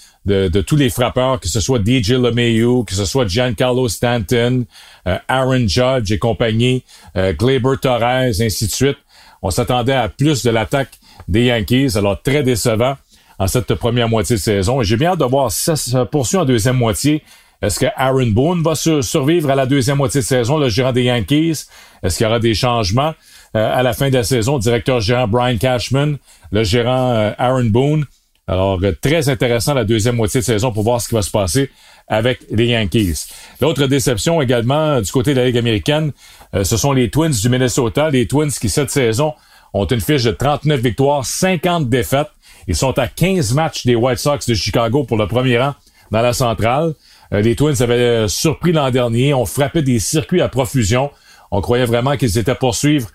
tous 0.62 0.76
les 0.76 0.90
frappeurs, 0.90 1.40
que 1.40 1.48
ce 1.48 1.60
soit 1.60 1.80
DJ 1.80 2.12
LeMayu, 2.12 2.84
que 2.86 2.94
ce 2.94 3.06
soit 3.06 3.28
Giancarlo 3.28 3.88
Stanton, 3.88 4.66
euh, 5.08 5.18
Aaron 5.28 5.68
Judge 5.68 6.12
et 6.12 6.18
compagnie, 6.18 6.84
euh, 7.16 7.34
Torres, 7.82 8.04
ainsi 8.04 8.68
de 8.68 8.72
suite. 8.72 8.98
On 9.42 9.50
s'attendait 9.50 9.94
à 9.94 10.10
plus 10.10 10.44
de 10.44 10.50
l'attaque 10.50 11.00
des 11.28 11.46
Yankees, 11.46 11.92
alors 11.96 12.22
très 12.22 12.44
décevant 12.44 12.98
en 13.38 13.48
cette 13.48 13.74
première 13.76 14.10
moitié 14.10 14.36
de 14.36 14.42
saison. 14.42 14.82
Et 14.82 14.86
j'ai 14.86 14.98
bien 14.98 15.12
hâte 15.12 15.20
de 15.20 15.26
voir 15.26 15.52
si 15.52 15.62
ça 15.62 15.76
se 15.78 16.04
poursuit 16.04 16.38
en 16.38 16.46
deuxième 16.46 16.76
moitié. 16.76 17.24
Est-ce 17.62 17.80
que 17.80 17.86
Aaron 17.96 18.28
Boone 18.28 18.62
va 18.62 18.76
survivre 18.76 19.50
à 19.50 19.56
la 19.56 19.66
deuxième 19.66 19.98
moitié 19.98 20.22
de 20.22 20.26
saison, 20.26 20.58
le 20.58 20.70
gérant 20.70 20.92
des 20.92 21.04
Yankees? 21.04 21.66
Est-ce 22.04 22.18
qu'il 22.18 22.26
y 22.26 22.28
aura 22.28 22.40
des 22.40 22.54
changements? 22.54 23.14
euh, 23.14 23.16
à 23.54 23.82
la 23.84 23.94
fin 23.94 24.10
de 24.10 24.16
la 24.16 24.24
saison? 24.24 24.60
Directeur 24.60 25.02
gérant 25.02 25.28
Brian 25.28 25.58
Cashman, 25.58 26.18
le 26.52 26.64
gérant 26.64 27.34
Aaron 27.38 27.66
Boone. 27.66 28.06
Alors, 28.50 28.80
euh, 28.82 28.92
très 29.00 29.30
intéressant 29.30 29.76
la 29.76 29.84
deuxième 29.84 30.16
moitié 30.16 30.40
de 30.40 30.46
saison 30.46 30.72
pour 30.72 30.84
voir 30.84 31.00
ce 31.00 31.08
qui 31.08 31.14
va 31.14 31.22
se 31.22 31.30
passer 31.30 31.70
avec 32.08 32.40
les 32.50 32.66
Yankees. 32.66 33.28
L'autre 33.62 33.86
déception 33.86 34.42
également 34.42 35.00
du 35.00 35.12
côté 35.12 35.36
de 35.36 35.40
la 35.40 35.46
Ligue 35.46 35.60
américaine, 35.60 36.12
euh, 36.56 36.64
ce 36.64 36.76
sont 36.76 36.92
les 36.92 37.12
Twins 37.12 37.30
du 37.30 37.48
Minnesota. 37.48 38.10
Les 38.10 38.26
Twins 38.26 38.50
qui, 38.50 38.68
cette 38.68 38.90
saison, 38.90 39.36
ont 39.74 39.86
une 39.86 40.02
fiche 40.02 40.24
de 40.24 40.32
39 40.32 40.80
victoires, 40.80 41.24
50 41.24 41.90
défaites. 41.90 42.30
Ils 42.68 42.76
sont 42.76 42.98
à 42.98 43.08
15 43.08 43.54
matchs 43.54 43.86
des 43.86 43.94
White 43.94 44.18
Sox 44.18 44.40
de 44.48 44.56
Chicago 44.56 45.04
pour 45.04 45.18
le 45.18 45.28
premier 45.28 45.60
rang 45.60 45.76
dans 46.10 46.22
la 46.22 46.34
centrale. 46.34 46.96
Euh, 47.32 47.42
les 47.42 47.56
Twins 47.56 47.80
avaient 47.84 48.28
surpris 48.28 48.72
l'an 48.72 48.90
dernier, 48.90 49.36
ont 49.36 49.46
frappé 49.46 49.84
des 49.84 50.00
circuits 50.00 50.42
à 50.42 50.50
profusion. 50.50 51.12
On 51.52 51.62
croyait 51.62 51.86
vraiment 51.86 52.18
qu'ils 52.18 52.40
étaient 52.40 52.56
poursuivre 52.56 53.10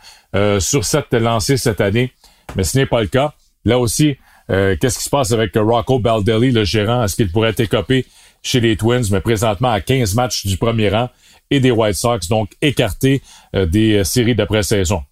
sur 0.58 0.84
cette 0.84 1.12
lancée 1.12 1.56
cette 1.56 1.80
année, 1.80 2.12
mais 2.56 2.64
ce 2.64 2.78
n'est 2.78 2.86
pas 2.86 3.00
le 3.00 3.06
cas. 3.06 3.34
Là 3.64 3.78
aussi, 3.78 4.16
euh, 4.50 4.76
qu'est-ce 4.78 4.98
qui 4.98 5.04
se 5.04 5.10
passe 5.10 5.32
avec 5.32 5.52
Rocco 5.56 5.98
Baldelli, 5.98 6.50
le 6.50 6.64
gérant? 6.64 7.04
Est-ce 7.04 7.16
qu'il 7.16 7.30
pourrait 7.30 7.50
être 7.50 7.60
écopé 7.60 8.06
chez 8.42 8.60
les 8.60 8.76
Twins, 8.76 9.04
mais 9.10 9.20
présentement 9.20 9.70
à 9.70 9.80
15 9.80 10.14
matchs 10.14 10.46
du 10.46 10.58
premier 10.58 10.90
rang 10.90 11.08
et 11.50 11.60
des 11.60 11.70
White 11.70 11.94
Sox, 11.94 12.28
donc 12.28 12.50
écartés 12.60 13.22
euh, 13.54 13.64
des 13.64 13.98
euh, 13.98 14.04
séries 14.04 14.34
d'après-saison. 14.34 15.02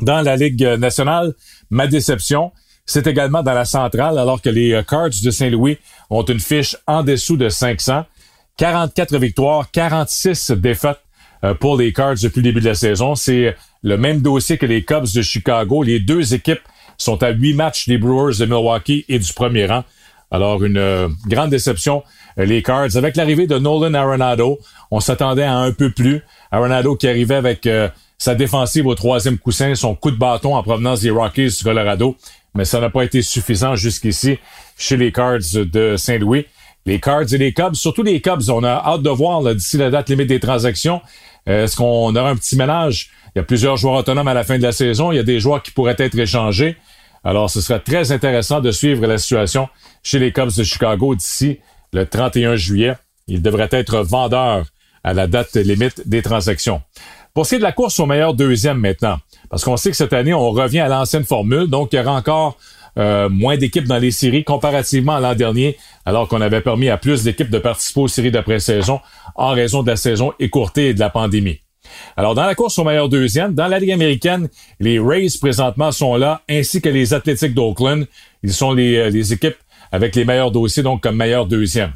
Dans 0.00 0.22
la 0.22 0.36
Ligue 0.36 0.62
nationale, 0.62 1.34
ma 1.70 1.86
déception, 1.86 2.52
c'est 2.86 3.06
également 3.06 3.42
dans 3.42 3.52
la 3.52 3.64
centrale, 3.64 4.18
alors 4.18 4.40
que 4.40 4.48
les 4.48 4.82
Cards 4.88 5.10
de 5.22 5.30
Saint-Louis 5.30 5.78
ont 6.10 6.24
une 6.24 6.40
fiche 6.40 6.76
en 6.86 7.04
dessous 7.04 7.36
de 7.36 7.48
500. 7.48 8.04
44 8.56 9.18
victoires, 9.18 9.70
46 9.70 10.52
défaites 10.52 10.98
pour 11.60 11.76
les 11.76 11.92
Cards 11.92 12.16
depuis 12.22 12.38
le 12.38 12.44
début 12.44 12.60
de 12.60 12.66
la 12.66 12.74
saison. 12.74 13.14
C'est 13.14 13.56
le 13.82 13.96
même 13.96 14.20
dossier 14.20 14.58
que 14.58 14.66
les 14.66 14.84
Cubs 14.84 15.12
de 15.14 15.22
Chicago. 15.22 15.82
Les 15.82 15.98
deux 15.98 16.34
équipes 16.34 16.60
sont 16.98 17.22
à 17.22 17.30
huit 17.30 17.54
matchs 17.54 17.88
des 17.88 17.98
Brewers 17.98 18.38
de 18.38 18.46
Milwaukee 18.46 19.04
et 19.08 19.18
du 19.18 19.32
premier 19.32 19.66
rang. 19.66 19.84
Alors, 20.30 20.64
une 20.64 20.78
euh, 20.78 21.08
grande 21.26 21.50
déception, 21.50 22.02
euh, 22.38 22.46
les 22.46 22.62
Cards. 22.62 22.96
Avec 22.96 23.16
l'arrivée 23.16 23.46
de 23.46 23.58
Nolan 23.58 23.92
Arenado, 23.92 24.58
on 24.90 24.98
s'attendait 24.98 25.42
à 25.42 25.56
un 25.58 25.72
peu 25.72 25.90
plus. 25.90 26.22
Arenado 26.50 26.96
qui 26.96 27.06
arrivait 27.06 27.34
avec 27.34 27.66
euh, 27.66 27.88
sa 28.16 28.34
défensive 28.34 28.86
au 28.86 28.94
troisième 28.94 29.36
coussin, 29.36 29.74
son 29.74 29.94
coup 29.94 30.10
de 30.10 30.16
bâton 30.16 30.56
en 30.56 30.62
provenance 30.62 31.02
des 31.02 31.10
Rockies 31.10 31.48
du 31.58 31.62
Colorado. 31.64 32.16
Mais 32.54 32.64
ça 32.64 32.80
n'a 32.80 32.88
pas 32.88 33.04
été 33.04 33.20
suffisant 33.20 33.76
jusqu'ici 33.76 34.38
chez 34.78 34.96
les 34.96 35.12
Cards 35.12 35.38
de 35.54 35.96
Saint-Louis. 35.98 36.46
Les 36.84 36.98
Cards 36.98 37.32
et 37.32 37.38
les 37.38 37.52
Cubs, 37.52 37.74
surtout 37.74 38.02
les 38.02 38.20
Cubs, 38.20 38.48
on 38.48 38.64
a 38.64 38.82
hâte 38.84 39.02
de 39.02 39.10
voir 39.10 39.42
d'ici 39.54 39.76
la 39.76 39.90
date 39.90 40.08
limite 40.08 40.28
des 40.28 40.40
transactions. 40.40 41.00
Est-ce 41.46 41.76
qu'on 41.76 42.14
aura 42.14 42.30
un 42.30 42.36
petit 42.36 42.56
ménage? 42.56 43.10
Il 43.34 43.38
y 43.38 43.40
a 43.40 43.44
plusieurs 43.44 43.76
joueurs 43.76 43.94
autonomes 43.94 44.28
à 44.28 44.34
la 44.34 44.44
fin 44.44 44.58
de 44.58 44.62
la 44.62 44.72
saison. 44.72 45.12
Il 45.12 45.16
y 45.16 45.20
a 45.20 45.24
des 45.24 45.40
joueurs 45.40 45.62
qui 45.62 45.70
pourraient 45.70 45.96
être 45.98 46.18
échangés. 46.18 46.76
Alors, 47.24 47.50
ce 47.50 47.60
serait 47.60 47.80
très 47.80 48.10
intéressant 48.10 48.60
de 48.60 48.72
suivre 48.72 49.06
la 49.06 49.18
situation 49.18 49.68
chez 50.02 50.18
les 50.18 50.32
Cubs 50.32 50.54
de 50.56 50.64
Chicago 50.64 51.14
d'ici 51.14 51.60
le 51.92 52.04
31 52.04 52.56
juillet. 52.56 52.94
Il 53.28 53.42
devrait 53.42 53.68
être 53.70 54.00
vendeur 54.00 54.66
à 55.04 55.14
la 55.14 55.26
date 55.26 55.54
limite 55.54 56.08
des 56.08 56.22
transactions. 56.22 56.82
Pour 57.34 57.46
ce 57.46 57.50
qui 57.50 57.54
est 57.56 57.58
de 57.58 57.64
la 57.64 57.72
course 57.72 57.98
au 58.00 58.06
meilleur 58.06 58.34
deuxième 58.34 58.78
maintenant, 58.78 59.18
parce 59.48 59.64
qu'on 59.64 59.76
sait 59.76 59.90
que 59.90 59.96
cette 59.96 60.12
année, 60.12 60.34
on 60.34 60.50
revient 60.50 60.80
à 60.80 60.88
l'ancienne 60.88 61.24
formule, 61.24 61.66
donc 61.66 61.92
il 61.92 61.96
y 61.96 62.00
aura 62.00 62.12
encore 62.12 62.58
euh, 62.98 63.28
moins 63.28 63.56
d'équipes 63.56 63.86
dans 63.86 63.98
les 63.98 64.10
séries 64.10 64.44
comparativement 64.44 65.16
à 65.16 65.20
l'an 65.20 65.34
dernier, 65.34 65.76
alors 66.04 66.28
qu'on 66.28 66.40
avait 66.40 66.60
permis 66.60 66.88
à 66.88 66.96
plus 66.96 67.24
d'équipes 67.24 67.50
de 67.50 67.58
participer 67.58 68.00
aux 68.00 68.08
séries 68.08 68.30
d'après-saison 68.30 69.00
en 69.34 69.50
raison 69.50 69.82
de 69.82 69.90
la 69.90 69.96
saison 69.96 70.32
écourtée 70.38 70.88
et 70.88 70.94
de 70.94 71.00
la 71.00 71.10
pandémie. 71.10 71.60
Alors, 72.16 72.34
dans 72.34 72.44
la 72.44 72.54
course 72.54 72.78
au 72.78 72.84
meilleur 72.84 73.08
deuxième, 73.08 73.54
dans 73.54 73.66
la 73.66 73.78
Ligue 73.78 73.92
américaine, 73.92 74.48
les 74.80 74.98
Rays 74.98 75.28
présentement 75.40 75.92
sont 75.92 76.16
là, 76.16 76.42
ainsi 76.48 76.80
que 76.80 76.88
les 76.88 77.14
Athletics 77.14 77.54
d'Oakland. 77.54 78.06
Ils 78.42 78.52
sont 78.52 78.72
les, 78.72 78.96
euh, 78.96 79.10
les 79.10 79.32
équipes 79.32 79.56
avec 79.90 80.14
les 80.16 80.24
meilleurs 80.24 80.50
dossiers, 80.50 80.82
donc 80.82 81.02
comme 81.02 81.16
meilleur 81.16 81.46
deuxième. 81.46 81.92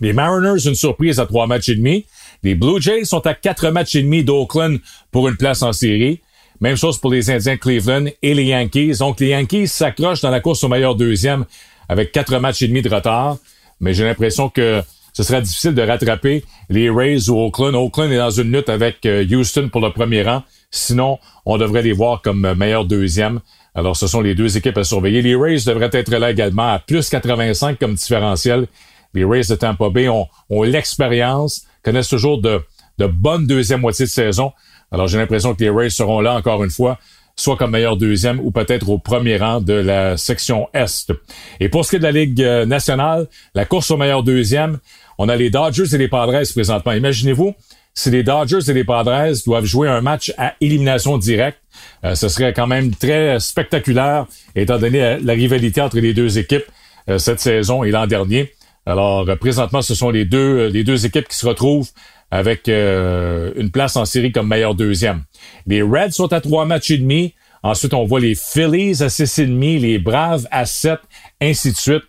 Les 0.00 0.12
Mariners, 0.12 0.66
une 0.66 0.74
surprise 0.74 1.18
à 1.18 1.26
trois 1.26 1.46
matchs 1.46 1.70
et 1.70 1.74
demi. 1.74 2.06
Les 2.42 2.54
Blue 2.54 2.80
Jays 2.80 3.04
sont 3.04 3.26
à 3.26 3.34
quatre 3.34 3.70
matchs 3.70 3.96
et 3.96 4.02
demi 4.02 4.22
d'Oakland 4.22 4.78
pour 5.10 5.28
une 5.28 5.36
place 5.36 5.62
en 5.62 5.72
série. 5.72 6.20
Même 6.60 6.76
chose 6.76 6.98
pour 6.98 7.10
les 7.10 7.30
Indiens 7.30 7.56
Cleveland 7.56 8.06
et 8.22 8.34
les 8.34 8.44
Yankees. 8.44 8.96
Donc, 8.98 9.20
les 9.20 9.28
Yankees 9.28 9.68
s'accrochent 9.68 10.22
dans 10.22 10.30
la 10.30 10.40
course 10.40 10.64
au 10.64 10.68
meilleur 10.68 10.94
deuxième 10.94 11.44
avec 11.88 12.12
quatre 12.12 12.36
matchs 12.38 12.62
et 12.62 12.68
demi 12.68 12.82
de 12.82 12.88
retard. 12.88 13.36
Mais 13.80 13.94
j'ai 13.94 14.04
l'impression 14.04 14.48
que 14.48 14.82
ce 15.12 15.22
sera 15.22 15.40
difficile 15.40 15.74
de 15.74 15.82
rattraper 15.82 16.44
les 16.68 16.90
Rays 16.90 17.28
ou 17.28 17.38
Oakland. 17.38 17.74
Oakland 17.74 18.10
est 18.10 18.18
dans 18.18 18.30
une 18.30 18.52
lutte 18.52 18.68
avec 18.68 19.04
euh, 19.06 19.24
Houston 19.24 19.68
pour 19.70 19.80
le 19.80 19.90
premier 19.90 20.22
rang. 20.22 20.42
Sinon, 20.70 21.18
on 21.46 21.58
devrait 21.58 21.82
les 21.82 21.92
voir 21.92 22.22
comme 22.22 22.54
meilleur 22.54 22.84
deuxième. 22.84 23.40
Alors, 23.74 23.96
ce 23.96 24.06
sont 24.06 24.20
les 24.20 24.34
deux 24.34 24.56
équipes 24.56 24.78
à 24.78 24.84
surveiller. 24.84 25.22
Les 25.22 25.36
Rays 25.36 25.60
devraient 25.64 25.90
être 25.92 26.10
là 26.10 26.30
également 26.30 26.72
à 26.72 26.78
plus 26.78 27.08
85 27.08 27.78
comme 27.78 27.94
différentiel. 27.94 28.66
Les 29.14 29.24
Rays 29.24 29.44
de 29.48 29.54
Tampa 29.54 29.88
Bay 29.88 30.08
ont, 30.08 30.26
l'expérience, 30.62 31.64
connaissent 31.82 32.08
toujours 32.08 32.40
de, 32.40 32.60
de 32.98 33.06
bonnes 33.06 33.46
deuxième 33.46 33.80
moitié 33.80 34.04
de 34.04 34.10
saison. 34.10 34.52
Alors, 34.90 35.06
j'ai 35.08 35.18
l'impression 35.18 35.54
que 35.54 35.62
les 35.62 35.70
Rays 35.70 35.90
seront 35.90 36.20
là 36.20 36.34
encore 36.34 36.64
une 36.64 36.70
fois 36.70 36.98
soit 37.38 37.56
comme 37.56 37.70
meilleur 37.70 37.96
deuxième 37.96 38.40
ou 38.40 38.50
peut-être 38.50 38.90
au 38.90 38.98
premier 38.98 39.36
rang 39.36 39.60
de 39.60 39.72
la 39.72 40.16
section 40.16 40.68
Est. 40.74 41.12
Et 41.60 41.68
pour 41.68 41.84
ce 41.84 41.90
qui 41.90 41.96
est 41.96 42.00
de 42.00 42.04
la 42.04 42.10
Ligue 42.10 42.42
euh, 42.42 42.66
nationale, 42.66 43.28
la 43.54 43.64
course 43.64 43.90
au 43.92 43.96
meilleur 43.96 44.24
deuxième, 44.24 44.78
on 45.18 45.28
a 45.28 45.36
les 45.36 45.48
Dodgers 45.48 45.94
et 45.94 45.98
les 45.98 46.08
Padres 46.08 46.42
présentement. 46.52 46.92
Imaginez-vous, 46.92 47.54
si 47.94 48.10
les 48.10 48.24
Dodgers 48.24 48.68
et 48.68 48.72
les 48.72 48.84
Padres 48.84 49.32
doivent 49.46 49.64
jouer 49.64 49.88
un 49.88 50.00
match 50.00 50.32
à 50.36 50.54
élimination 50.60 51.16
directe, 51.16 51.60
euh, 52.04 52.16
ce 52.16 52.28
serait 52.28 52.52
quand 52.52 52.66
même 52.66 52.92
très 52.94 53.38
spectaculaire, 53.38 54.26
étant 54.56 54.78
donné 54.78 55.18
la 55.22 55.32
rivalité 55.32 55.80
entre 55.80 55.98
les 56.00 56.14
deux 56.14 56.38
équipes 56.38 56.66
euh, 57.08 57.18
cette 57.18 57.40
saison 57.40 57.84
et 57.84 57.92
l'an 57.92 58.08
dernier. 58.08 58.52
Alors, 58.84 59.26
présentement, 59.38 59.82
ce 59.82 59.94
sont 59.94 60.10
les 60.10 60.24
deux, 60.24 60.66
les 60.68 60.82
deux 60.82 61.06
équipes 61.06 61.28
qui 61.28 61.36
se 61.36 61.46
retrouvent 61.46 61.90
avec 62.30 62.68
euh, 62.68 63.52
une 63.56 63.70
place 63.70 63.96
en 63.96 64.04
série 64.04 64.32
comme 64.32 64.48
meilleur 64.48 64.74
deuxième. 64.74 65.24
Les 65.66 65.82
Reds 65.82 66.12
sont 66.12 66.32
à 66.32 66.40
trois 66.40 66.64
matchs 66.64 66.90
et 66.90 66.98
demi. 66.98 67.34
Ensuite, 67.62 67.94
on 67.94 68.04
voit 68.04 68.20
les 68.20 68.34
Phillies 68.34 69.02
à 69.02 69.08
six 69.08 69.38
et 69.38 69.46
demi, 69.46 69.78
les 69.78 69.98
Braves 69.98 70.46
à 70.50 70.66
sept, 70.66 71.00
ainsi 71.40 71.72
de 71.72 71.76
suite. 71.76 72.02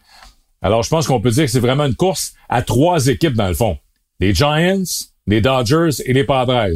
Alors, 0.61 0.83
je 0.83 0.89
pense 0.89 1.07
qu'on 1.07 1.21
peut 1.21 1.31
dire 1.31 1.45
que 1.45 1.51
c'est 1.51 1.59
vraiment 1.59 1.85
une 1.85 1.95
course 1.95 2.33
à 2.49 2.61
trois 2.61 3.07
équipes 3.07 3.33
dans 3.33 3.47
le 3.47 3.53
fond. 3.53 3.77
Les 4.19 4.33
Giants, 4.33 4.83
les 5.25 5.41
Dodgers 5.41 6.01
et 6.05 6.13
les 6.13 6.25
Padres. 6.25 6.67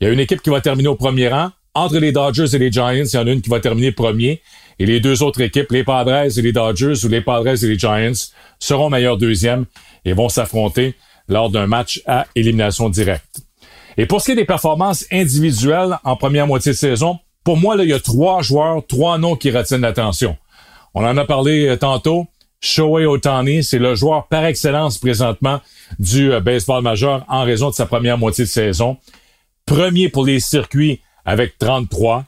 Il 0.00 0.06
y 0.06 0.10
a 0.10 0.12
une 0.12 0.20
équipe 0.20 0.42
qui 0.42 0.50
va 0.50 0.60
terminer 0.60 0.88
au 0.88 0.96
premier 0.96 1.28
rang. 1.28 1.50
Entre 1.74 1.98
les 1.98 2.10
Dodgers 2.10 2.52
et 2.52 2.58
les 2.58 2.72
Giants, 2.72 2.90
il 2.90 3.14
y 3.14 3.16
en 3.16 3.26
a 3.26 3.30
une 3.30 3.40
qui 3.40 3.48
va 3.48 3.60
terminer 3.60 3.92
premier. 3.92 4.42
Et 4.80 4.86
les 4.86 4.98
deux 4.98 5.22
autres 5.22 5.40
équipes, 5.40 5.70
les 5.70 5.84
Padres 5.84 6.36
et 6.36 6.42
les 6.42 6.52
Dodgers 6.52 7.04
ou 7.04 7.08
les 7.08 7.20
Padres 7.20 7.62
et 7.62 7.68
les 7.68 7.78
Giants, 7.78 8.12
seront 8.58 8.90
meilleurs 8.90 9.18
deuxièmes 9.18 9.66
et 10.04 10.12
vont 10.12 10.28
s'affronter 10.28 10.96
lors 11.30 11.48
d'un 11.48 11.66
match 11.66 12.02
à 12.06 12.26
élimination 12.34 12.90
directe. 12.90 13.40
Et 13.96 14.04
pour 14.04 14.20
ce 14.20 14.26
qui 14.26 14.32
est 14.32 14.36
des 14.36 14.44
performances 14.44 15.06
individuelles 15.10 15.98
en 16.04 16.16
première 16.16 16.46
moitié 16.46 16.72
de 16.72 16.76
saison, 16.76 17.18
pour 17.44 17.56
moi, 17.56 17.76
il 17.78 17.88
y 17.88 17.92
a 17.94 18.00
trois 18.00 18.42
joueurs, 18.42 18.86
trois 18.86 19.16
noms 19.16 19.36
qui 19.36 19.50
retiennent 19.50 19.80
l'attention. 19.80 20.36
On 20.92 21.04
en 21.04 21.16
a 21.16 21.24
parlé 21.24 21.68
euh, 21.68 21.76
tantôt. 21.76 22.26
Shohei 22.60 23.06
Otani, 23.06 23.64
c'est 23.64 23.78
le 23.78 23.94
joueur 23.94 24.26
par 24.26 24.44
excellence 24.44 24.98
présentement 24.98 25.60
du 25.98 26.30
euh, 26.32 26.40
baseball 26.40 26.82
majeur 26.82 27.24
en 27.28 27.44
raison 27.44 27.70
de 27.70 27.74
sa 27.74 27.86
première 27.86 28.18
moitié 28.18 28.44
de 28.44 28.50
saison. 28.50 28.98
Premier 29.64 30.08
pour 30.08 30.26
les 30.26 30.40
circuits 30.40 31.00
avec 31.24 31.56
33. 31.58 32.26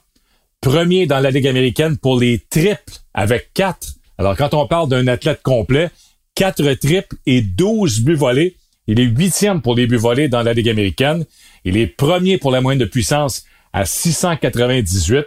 Premier 0.61 1.05
dans 1.05 1.19
la 1.19 1.29
Ligue 1.29 1.47
américaine 1.47 1.97
pour 1.97 2.19
les 2.19 2.39
triples 2.49 2.93
avec 3.13 3.53
4. 3.53 3.89
Alors 4.17 4.35
quand 4.35 4.53
on 4.53 4.65
parle 4.65 4.89
d'un 4.89 5.07
athlète 5.07 5.41
complet, 5.43 5.89
4 6.35 6.73
triples 6.75 7.15
et 7.25 7.41
12 7.41 8.01
buts 8.01 8.15
volés, 8.15 8.55
il 8.87 8.99
est 8.99 9.05
huitième 9.05 9.61
pour 9.61 9.75
les 9.75 9.87
buts 9.87 9.97
volés 9.97 10.27
dans 10.27 10.43
la 10.43 10.53
Ligue 10.53 10.69
américaine. 10.69 11.25
Il 11.63 11.77
est 11.77 11.87
premier 11.87 12.37
pour 12.37 12.51
la 12.51 12.61
moyenne 12.61 12.79
de 12.79 12.85
puissance 12.85 13.45
à 13.71 13.85
698. 13.85 15.25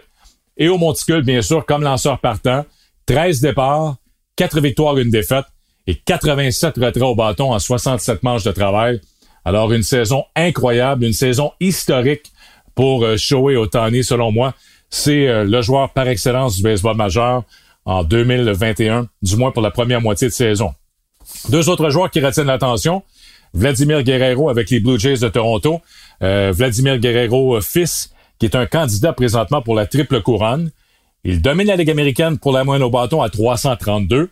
Et 0.57 0.69
au 0.69 0.77
monticule, 0.77 1.21
bien 1.21 1.41
sûr, 1.41 1.65
comme 1.65 1.83
lanceur 1.83 2.19
partant, 2.19 2.65
13 3.07 3.41
départs, 3.41 3.95
4 4.35 4.61
victoires, 4.61 4.97
une 4.97 5.09
défaite 5.09 5.45
et 5.87 5.95
87 5.95 6.75
retraits 6.77 7.03
au 7.03 7.15
bâton 7.15 7.53
en 7.53 7.59
67 7.59 8.23
manches 8.23 8.43
de 8.43 8.51
travail. 8.51 9.01
Alors, 9.45 9.71
une 9.71 9.83
saison 9.83 10.25
incroyable, 10.35 11.05
une 11.05 11.13
saison 11.13 11.51
historique 11.59 12.31
pour 12.75 13.03
euh, 13.05 13.17
Shohei 13.17 13.55
Otani, 13.55 14.03
selon 14.03 14.31
moi. 14.31 14.53
C'est 14.89 15.27
euh, 15.27 15.45
le 15.45 15.61
joueur 15.61 15.91
par 15.91 16.07
excellence 16.07 16.57
du 16.57 16.63
baseball 16.63 16.97
majeur 16.97 17.43
en 17.85 18.03
2021, 18.03 19.07
du 19.21 19.35
moins 19.37 19.51
pour 19.51 19.61
la 19.61 19.71
première 19.71 20.01
moitié 20.01 20.27
de 20.27 20.33
saison. 20.33 20.73
Deux 21.49 21.69
autres 21.69 21.89
joueurs 21.89 22.11
qui 22.11 22.19
retiennent 22.19 22.47
l'attention. 22.47 23.03
Vladimir 23.53 24.03
Guerrero 24.03 24.49
avec 24.49 24.69
les 24.69 24.79
Blue 24.79 24.99
Jays 24.99 25.19
de 25.19 25.29
Toronto. 25.29 25.81
Euh, 26.23 26.51
Vladimir 26.55 26.97
Guerrero 26.97 27.57
euh, 27.57 27.61
fils, 27.61 28.11
qui 28.39 28.45
est 28.45 28.55
un 28.55 28.65
candidat 28.65 29.13
présentement 29.13 29.61
pour 29.61 29.75
la 29.75 29.85
triple 29.85 30.21
couronne. 30.21 30.71
Il 31.23 31.41
domine 31.41 31.67
la 31.67 31.75
Ligue 31.75 31.89
américaine 31.89 32.37
pour 32.37 32.51
la 32.51 32.63
moyenne 32.63 32.83
au 32.83 32.89
bâton 32.89 33.21
à 33.21 33.29
332. 33.29 34.29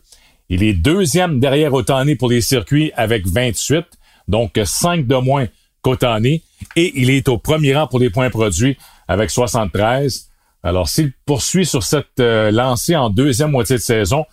Il 0.49 0.63
est 0.63 0.73
deuxième 0.73 1.39
derrière 1.39 1.73
Otani 1.73 2.15
pour 2.15 2.29
les 2.29 2.41
circuits 2.41 2.91
avec 2.95 3.27
28, 3.27 3.85
donc 4.27 4.59
5 4.63 5.07
de 5.07 5.15
moins 5.15 5.47
qu'Otani. 5.81 6.43
Et 6.75 6.93
il 6.95 7.09
est 7.09 7.27
au 7.27 7.37
premier 7.37 7.75
rang 7.75 7.87
pour 7.87 7.99
les 7.99 8.09
points 8.09 8.29
produits 8.29 8.77
avec 9.07 9.29
73. 9.29 10.29
Alors, 10.63 10.87
s'il 10.87 11.13
poursuit 11.25 11.65
sur 11.65 11.83
cette 11.83 12.19
euh, 12.19 12.51
lancée 12.51 12.95
en 12.95 13.09
deuxième 13.09 13.51
moitié 13.51 13.75
de 13.75 13.81
saison, 13.81 14.25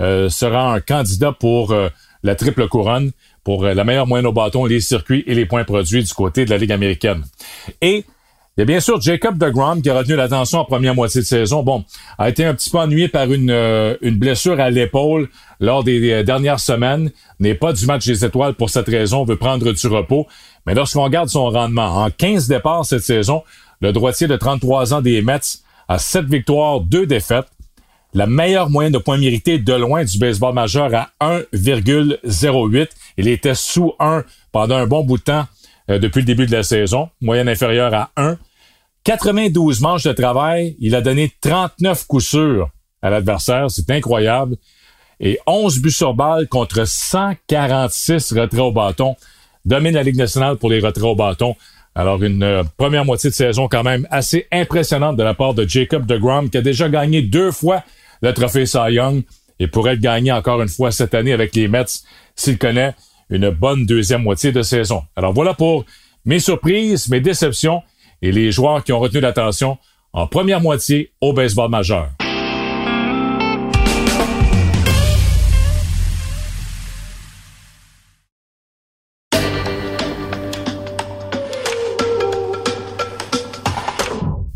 sera 0.00 0.72
un 0.72 0.78
candidat 0.78 1.32
pour 1.32 1.74
la 2.22 2.34
triple 2.36 2.68
couronne 2.68 3.10
pour 3.48 3.64
euh, 3.64 3.72
la 3.72 3.82
meilleure 3.82 4.06
moyenne 4.06 4.26
au 4.26 4.32
bâton, 4.34 4.66
les 4.66 4.78
circuits 4.78 5.24
et 5.26 5.34
les 5.34 5.46
points 5.46 5.64
produits 5.64 6.04
du 6.04 6.12
côté 6.12 6.44
de 6.44 6.50
la 6.50 6.58
Ligue 6.58 6.70
américaine. 6.70 7.24
Et 7.80 8.04
il 8.04 8.58
y 8.58 8.60
a 8.60 8.64
bien 8.66 8.78
sûr 8.78 9.00
Jacob 9.00 9.38
DeGrom 9.38 9.80
qui 9.80 9.88
a 9.88 9.96
retenu 9.96 10.16
l'attention 10.16 10.58
en 10.58 10.64
première 10.66 10.94
moitié 10.94 11.22
de 11.22 11.26
saison. 11.26 11.62
Bon, 11.62 11.82
a 12.18 12.28
été 12.28 12.44
un 12.44 12.52
petit 12.52 12.68
peu 12.68 12.76
ennuyé 12.76 13.08
par 13.08 13.32
une, 13.32 13.50
euh, 13.50 13.96
une 14.02 14.16
blessure 14.16 14.60
à 14.60 14.68
l'épaule 14.68 15.30
lors 15.60 15.82
des, 15.82 16.12
euh, 16.12 16.22
dernières 16.22 16.60
semaines. 16.60 17.10
N'est 17.40 17.54
pas 17.54 17.72
du 17.72 17.86
match 17.86 18.04
des 18.04 18.22
étoiles 18.22 18.52
pour 18.52 18.68
cette 18.68 18.86
raison, 18.86 19.24
veut 19.24 19.36
prendre 19.36 19.72
du 19.72 19.86
repos. 19.86 20.26
Mais 20.66 20.74
lorsqu'on 20.74 21.04
regarde 21.04 21.30
son 21.30 21.48
rendement, 21.48 22.04
en 22.04 22.10
15 22.10 22.48
départs 22.48 22.84
cette 22.84 23.00
saison, 23.00 23.44
le 23.80 23.92
droitier 23.92 24.26
de 24.26 24.36
33 24.36 24.92
ans 24.92 25.00
des 25.00 25.22
Mets 25.22 25.62
a 25.88 25.96
7 25.96 26.26
victoires, 26.26 26.80
2 26.82 27.06
défaites 27.06 27.48
la 28.14 28.26
meilleure 28.26 28.70
moyenne 28.70 28.92
de 28.92 28.98
points 28.98 29.18
mérités 29.18 29.58
de 29.58 29.72
loin 29.74 30.04
du 30.04 30.18
baseball 30.18 30.54
majeur 30.54 30.90
à 30.94 31.10
1,08. 31.20 32.88
Il 33.18 33.28
était 33.28 33.56
sous 33.56 33.92
1 33.98 34.24
pendant 34.52 34.76
un 34.76 34.86
bon 34.86 35.04
bout 35.04 35.18
de 35.18 35.24
temps 35.24 35.46
euh, 35.90 35.98
depuis 35.98 36.20
le 36.20 36.24
début 36.24 36.46
de 36.46 36.52
la 36.52 36.62
saison, 36.62 37.10
moyenne 37.20 37.48
inférieure 37.48 37.92
à 37.92 38.10
1. 38.16 38.38
92 39.04 39.80
manches 39.80 40.04
de 40.04 40.12
travail, 40.12 40.76
il 40.78 40.94
a 40.94 41.00
donné 41.00 41.32
39 41.40 42.06
coups 42.06 42.26
sûrs 42.26 42.70
à 43.02 43.10
l'adversaire, 43.10 43.70
c'est 43.70 43.90
incroyable. 43.90 44.56
Et 45.20 45.38
11 45.46 45.80
buts 45.80 45.90
sur 45.90 46.14
balle 46.14 46.46
contre 46.46 46.86
146 46.86 48.32
retraits 48.32 48.60
au 48.60 48.72
bâton. 48.72 49.16
Domine 49.64 49.94
la 49.94 50.04
Ligue 50.04 50.16
nationale 50.16 50.56
pour 50.56 50.70
les 50.70 50.78
retraits 50.78 51.04
au 51.04 51.16
bâton. 51.16 51.56
Alors, 51.96 52.22
une 52.22 52.44
euh, 52.44 52.62
première 52.76 53.04
moitié 53.04 53.30
de 53.30 53.34
saison 53.34 53.66
quand 53.66 53.82
même 53.82 54.06
assez 54.10 54.46
impressionnante 54.52 55.16
de 55.16 55.24
la 55.24 55.34
part 55.34 55.54
de 55.54 55.66
Jacob 55.66 56.06
DeGrom, 56.06 56.50
qui 56.50 56.58
a 56.58 56.62
déjà 56.62 56.88
gagné 56.88 57.22
deux 57.22 57.50
fois 57.50 57.82
le 58.22 58.32
trophée 58.32 58.66
Cy 58.66 58.78
Young 58.90 59.22
et 59.58 59.66
pourrait 59.66 59.94
être 59.94 60.00
gagné 60.00 60.30
encore 60.30 60.62
une 60.62 60.68
fois 60.68 60.92
cette 60.92 61.14
année 61.14 61.32
avec 61.32 61.56
les 61.56 61.66
Mets 61.66 62.02
s'il 62.36 62.58
connaît 62.58 62.94
une 63.30 63.50
bonne 63.50 63.86
deuxième 63.86 64.22
moitié 64.22 64.52
de 64.52 64.62
saison. 64.62 65.02
Alors 65.16 65.32
voilà 65.32 65.54
pour 65.54 65.84
mes 66.24 66.38
surprises, 66.38 67.08
mes 67.08 67.20
déceptions 67.20 67.82
et 68.22 68.32
les 68.32 68.52
joueurs 68.52 68.84
qui 68.84 68.92
ont 68.92 69.00
retenu 69.00 69.20
l'attention 69.20 69.78
en 70.12 70.26
première 70.26 70.60
moitié 70.60 71.12
au 71.20 71.32
baseball 71.32 71.70
majeur. 71.70 72.27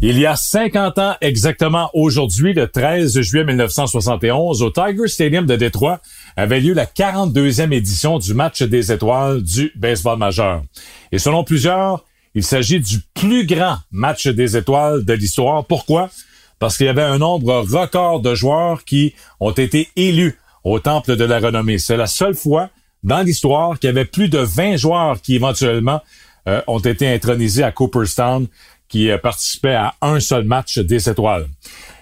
Il 0.04 0.18
y 0.18 0.26
a 0.26 0.34
50 0.34 0.98
ans 0.98 1.14
exactement 1.20 1.88
aujourd'hui, 1.94 2.54
le 2.54 2.66
13 2.66 3.20
juillet 3.20 3.44
1971, 3.44 4.60
au 4.60 4.70
Tiger 4.72 5.06
Stadium 5.06 5.46
de 5.46 5.54
Détroit, 5.54 6.00
avait 6.36 6.58
lieu 6.58 6.74
la 6.74 6.86
42e 6.86 7.72
édition 7.72 8.18
du 8.18 8.34
match 8.34 8.64
des 8.64 8.90
étoiles 8.90 9.44
du 9.44 9.70
baseball 9.76 10.18
majeur. 10.18 10.64
Et 11.12 11.20
selon 11.20 11.44
plusieurs, 11.44 12.04
il 12.34 12.42
s'agit 12.42 12.80
du 12.80 12.98
plus 13.14 13.46
grand 13.46 13.76
match 13.92 14.26
des 14.26 14.56
étoiles 14.56 15.04
de 15.04 15.12
l'histoire. 15.12 15.64
Pourquoi? 15.66 16.10
Parce 16.58 16.76
qu'il 16.76 16.86
y 16.86 16.88
avait 16.88 17.02
un 17.02 17.18
nombre 17.18 17.60
record 17.60 18.22
de 18.22 18.34
joueurs 18.34 18.82
qui 18.82 19.14
ont 19.38 19.52
été 19.52 19.88
élus 19.94 20.36
au 20.64 20.80
Temple 20.80 21.14
de 21.14 21.24
la 21.24 21.38
Renommée. 21.38 21.78
C'est 21.78 21.96
la 21.96 22.08
seule 22.08 22.34
fois 22.34 22.70
dans 23.04 23.22
l'histoire 23.22 23.78
qu'il 23.78 23.86
y 23.86 23.92
avait 23.92 24.04
plus 24.04 24.28
de 24.28 24.38
20 24.38 24.78
joueurs 24.78 25.20
qui 25.20 25.36
éventuellement 25.36 26.00
euh, 26.48 26.60
ont 26.66 26.80
été 26.80 27.06
intronisés 27.06 27.62
à 27.62 27.70
Cooperstown 27.70 28.48
qui 28.92 29.10
euh, 29.10 29.18
participait 29.18 29.74
à 29.74 29.94
un 30.02 30.20
seul 30.20 30.44
match 30.44 30.78
des 30.78 31.08
étoiles. 31.08 31.46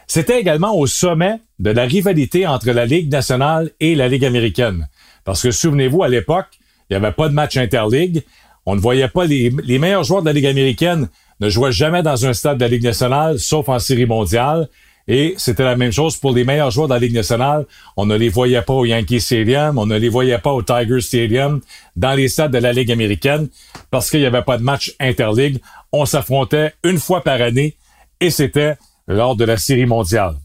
C'était 0.08 0.40
également 0.40 0.76
au 0.76 0.86
sommet 0.88 1.36
de 1.60 1.70
la 1.70 1.84
rivalité 1.84 2.46
entre 2.46 2.72
la 2.72 2.84
Ligue 2.84 3.10
nationale 3.10 3.70
et 3.78 3.94
la 3.94 4.08
Ligue 4.08 4.24
américaine. 4.24 4.88
Parce 5.24 5.40
que 5.42 5.52
souvenez-vous, 5.52 6.02
à 6.02 6.08
l'époque, 6.08 6.48
il 6.90 6.98
n'y 6.98 7.04
avait 7.04 7.14
pas 7.14 7.28
de 7.28 7.34
match 7.34 7.56
interligue. 7.56 8.24
On 8.66 8.74
ne 8.74 8.80
voyait 8.80 9.08
pas 9.08 9.24
les, 9.24 9.50
meilleurs 9.78 10.02
joueurs 10.02 10.22
de 10.22 10.26
la 10.26 10.32
Ligue 10.32 10.46
américaine 10.46 11.08
ne 11.38 11.48
jouaient 11.48 11.72
jamais 11.72 12.02
dans 12.02 12.26
un 12.26 12.32
stade 12.32 12.58
de 12.58 12.64
la 12.64 12.68
Ligue 12.68 12.82
nationale, 12.82 13.38
sauf 13.38 13.68
en 13.68 13.78
série 13.78 14.04
mondiale. 14.04 14.68
Et 15.06 15.34
c'était 15.38 15.62
la 15.62 15.76
même 15.76 15.92
chose 15.92 16.16
pour 16.16 16.32
les 16.32 16.44
meilleurs 16.44 16.72
joueurs 16.72 16.88
de 16.88 16.94
la 16.94 17.00
Ligue 17.00 17.14
nationale. 17.14 17.66
On 17.96 18.04
ne 18.04 18.16
les 18.16 18.28
voyait 18.28 18.62
pas 18.62 18.74
au 18.74 18.84
Yankee 18.84 19.20
Stadium, 19.20 19.78
on 19.78 19.86
ne 19.86 19.96
les 19.96 20.08
voyait 20.08 20.38
pas 20.38 20.52
au 20.52 20.62
Tiger 20.62 21.00
Stadium, 21.00 21.60
dans 21.94 22.14
les 22.14 22.28
stades 22.28 22.52
de 22.52 22.58
la 22.58 22.72
Ligue 22.72 22.90
américaine, 22.90 23.48
parce 23.92 24.10
qu'il 24.10 24.20
n'y 24.20 24.26
avait 24.26 24.42
pas 24.42 24.58
de 24.58 24.64
match 24.64 24.94
interligue. 24.98 25.60
On 25.92 26.06
s'affrontait 26.06 26.74
une 26.84 26.98
fois 26.98 27.22
par 27.22 27.40
année 27.40 27.76
et 28.20 28.30
c'était 28.30 28.76
lors 29.08 29.36
de 29.36 29.44
la 29.44 29.56
série 29.56 29.86
mondiale. 29.86 30.36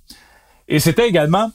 Et 0.67 0.79
c'était 0.79 1.07
également 1.07 1.51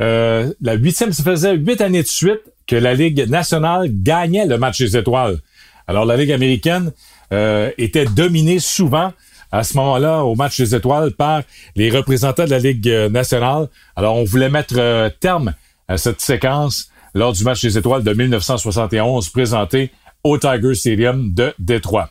euh, 0.00 0.52
la 0.60 0.74
huitième, 0.74 1.12
ça 1.12 1.22
faisait 1.22 1.54
huit 1.54 1.80
années 1.80 2.02
de 2.02 2.08
suite 2.08 2.40
que 2.66 2.76
la 2.76 2.94
Ligue 2.94 3.28
nationale 3.28 3.88
gagnait 3.90 4.46
le 4.46 4.58
match 4.58 4.78
des 4.78 4.96
étoiles. 4.96 5.38
Alors 5.86 6.04
la 6.04 6.16
Ligue 6.16 6.32
américaine 6.32 6.92
euh, 7.32 7.70
était 7.78 8.06
dominée 8.06 8.58
souvent 8.58 9.12
à 9.52 9.62
ce 9.62 9.76
moment-là 9.76 10.24
au 10.24 10.34
match 10.34 10.58
des 10.58 10.74
étoiles 10.74 11.12
par 11.12 11.42
les 11.76 11.90
représentants 11.90 12.44
de 12.44 12.50
la 12.50 12.58
Ligue 12.58 12.88
nationale. 13.10 13.68
Alors 13.94 14.16
on 14.16 14.24
voulait 14.24 14.48
mettre 14.48 14.74
euh, 14.78 15.10
terme 15.20 15.54
à 15.86 15.96
cette 15.96 16.20
séquence 16.20 16.88
lors 17.14 17.32
du 17.32 17.44
match 17.44 17.62
des 17.62 17.78
étoiles 17.78 18.02
de 18.02 18.12
1971 18.12 19.28
présenté 19.28 19.92
au 20.24 20.38
Tiger 20.38 20.74
Stadium 20.74 21.32
de 21.32 21.54
Détroit. 21.58 22.10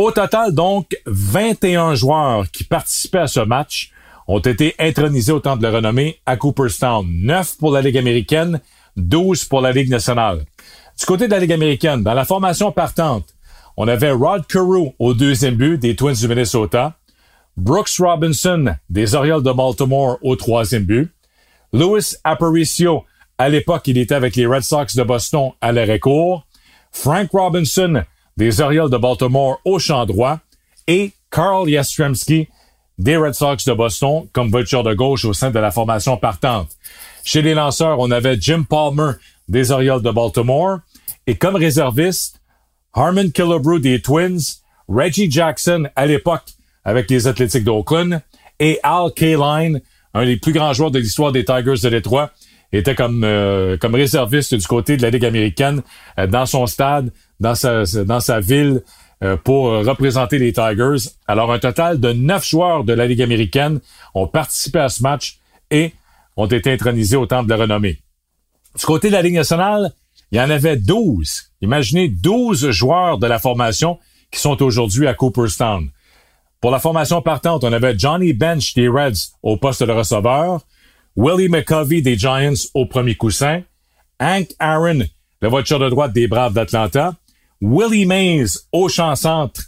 Au 0.00 0.12
total, 0.12 0.54
donc, 0.54 0.96
21 1.04 1.94
joueurs 1.94 2.50
qui 2.50 2.64
participaient 2.64 3.18
à 3.18 3.26
ce 3.26 3.40
match 3.40 3.92
ont 4.26 4.38
été 4.38 4.74
intronisés 4.78 5.30
au 5.30 5.40
Temple 5.40 5.62
de 5.62 5.68
renommée 5.68 6.20
à 6.24 6.38
Cooperstown. 6.38 7.06
9 7.06 7.58
pour 7.58 7.70
la 7.70 7.82
Ligue 7.82 7.98
américaine, 7.98 8.62
12 8.96 9.44
pour 9.44 9.60
la 9.60 9.72
Ligue 9.72 9.90
nationale. 9.90 10.46
Du 10.98 11.04
côté 11.04 11.26
de 11.26 11.32
la 11.32 11.38
Ligue 11.38 11.52
américaine, 11.52 12.02
dans 12.02 12.14
la 12.14 12.24
formation 12.24 12.72
partante, 12.72 13.26
on 13.76 13.88
avait 13.88 14.10
Rod 14.10 14.46
Carew 14.46 14.94
au 14.98 15.12
deuxième 15.12 15.56
but 15.56 15.76
des 15.76 15.94
Twins 15.94 16.14
du 16.14 16.28
Minnesota, 16.28 16.94
Brooks 17.58 17.98
Robinson 17.98 18.76
des 18.88 19.14
Orioles 19.14 19.42
de 19.42 19.52
Baltimore 19.52 20.16
au 20.22 20.34
troisième 20.34 20.84
but, 20.84 21.12
Louis 21.74 22.14
Aparicio, 22.24 23.04
à 23.36 23.50
l'époque 23.50 23.86
il 23.86 23.98
était 23.98 24.14
avec 24.14 24.34
les 24.34 24.46
Red 24.46 24.62
Sox 24.62 24.96
de 24.96 25.02
Boston 25.02 25.50
à 25.60 25.72
l'arrêt 25.72 25.98
court, 25.98 26.46
Frank 26.90 27.28
Robinson 27.32 28.02
des 28.40 28.62
Orioles 28.62 28.88
de 28.88 28.96
Baltimore 28.96 29.60
au 29.66 29.78
champ 29.78 30.06
droit 30.06 30.38
et 30.86 31.12
Carl 31.30 31.68
Yastrzemski 31.68 32.48
des 32.96 33.18
Red 33.18 33.34
Sox 33.34 33.66
de 33.66 33.74
Boston 33.74 34.28
comme 34.32 34.48
voiture 34.48 34.82
de 34.82 34.94
gauche 34.94 35.26
au 35.26 35.34
sein 35.34 35.50
de 35.50 35.58
la 35.58 35.70
formation 35.70 36.16
partante. 36.16 36.70
Chez 37.22 37.42
les 37.42 37.52
lanceurs, 37.52 37.98
on 37.98 38.10
avait 38.10 38.40
Jim 38.40 38.62
Palmer 38.62 39.12
des 39.46 39.70
Orioles 39.70 40.00
de 40.00 40.10
Baltimore 40.10 40.78
et 41.26 41.34
comme 41.34 41.54
réserviste, 41.54 42.40
Harmon 42.94 43.28
Killebrew 43.28 43.78
des 43.78 44.00
Twins, 44.00 44.40
Reggie 44.88 45.30
Jackson 45.30 45.90
à 45.94 46.06
l'époque 46.06 46.44
avec 46.82 47.10
les 47.10 47.26
Athletics 47.26 47.62
d'Oakland 47.62 48.22
et 48.58 48.80
Al 48.82 49.12
Kaline, 49.14 49.82
un 50.14 50.24
des 50.24 50.38
plus 50.38 50.54
grands 50.54 50.72
joueurs 50.72 50.90
de 50.90 50.98
l'histoire 50.98 51.30
des 51.30 51.44
Tigers 51.44 51.82
de 51.82 51.90
Détroit, 51.90 52.30
était 52.72 52.94
comme 52.94 53.22
euh, 53.22 53.76
comme 53.76 53.94
réserviste 53.94 54.54
du 54.54 54.66
côté 54.66 54.96
de 54.96 55.02
la 55.02 55.10
Ligue 55.10 55.26
américaine 55.26 55.82
euh, 56.18 56.26
dans 56.26 56.46
son 56.46 56.66
stade, 56.66 57.12
dans 57.40 57.54
sa 57.54 57.84
dans 58.04 58.20
sa 58.20 58.40
ville 58.40 58.82
euh, 59.22 59.36
pour 59.36 59.70
représenter 59.70 60.38
les 60.38 60.52
Tigers. 60.52 61.10
Alors 61.26 61.52
un 61.52 61.58
total 61.58 61.98
de 61.98 62.12
neuf 62.12 62.48
joueurs 62.48 62.84
de 62.84 62.92
la 62.92 63.06
Ligue 63.06 63.22
américaine 63.22 63.80
ont 64.14 64.26
participé 64.26 64.78
à 64.78 64.88
ce 64.88 65.02
match 65.02 65.38
et 65.70 65.92
ont 66.36 66.46
été 66.46 66.72
intronisés 66.72 67.16
au 67.16 67.26
temple 67.26 67.46
de 67.46 67.54
la 67.54 67.62
renommée. 67.62 68.00
Du 68.78 68.86
côté 68.86 69.08
de 69.08 69.14
la 69.14 69.22
Ligue 69.22 69.34
nationale, 69.34 69.92
il 70.30 70.38
y 70.38 70.40
en 70.40 70.50
avait 70.50 70.76
12. 70.76 71.52
Imaginez 71.60 72.08
12 72.08 72.70
joueurs 72.70 73.18
de 73.18 73.26
la 73.26 73.38
formation 73.38 73.98
qui 74.30 74.38
sont 74.38 74.62
aujourd'hui 74.62 75.06
à 75.06 75.14
Cooperstown. 75.14 75.90
Pour 76.60 76.70
la 76.70 76.78
formation 76.78 77.22
partante, 77.22 77.64
on 77.64 77.72
avait 77.72 77.98
Johnny 77.98 78.32
Bench 78.32 78.74
des 78.74 78.88
Reds 78.88 79.32
au 79.42 79.56
poste 79.56 79.82
de 79.82 79.92
receveur, 79.92 80.60
Willie 81.16 81.48
McCovey 81.48 82.02
des 82.02 82.16
Giants 82.16 82.68
au 82.74 82.86
premier 82.86 83.14
coussin, 83.14 83.62
Hank 84.20 84.50
Aaron, 84.58 85.00
le 85.40 85.48
voiture 85.48 85.78
de 85.78 85.88
droite 85.88 86.12
des 86.12 86.28
Braves 86.28 86.52
d'Atlanta, 86.52 87.14
Willie 87.60 88.06
Mays 88.06 88.58
au 88.72 88.88
champ 88.88 89.14
centre 89.16 89.62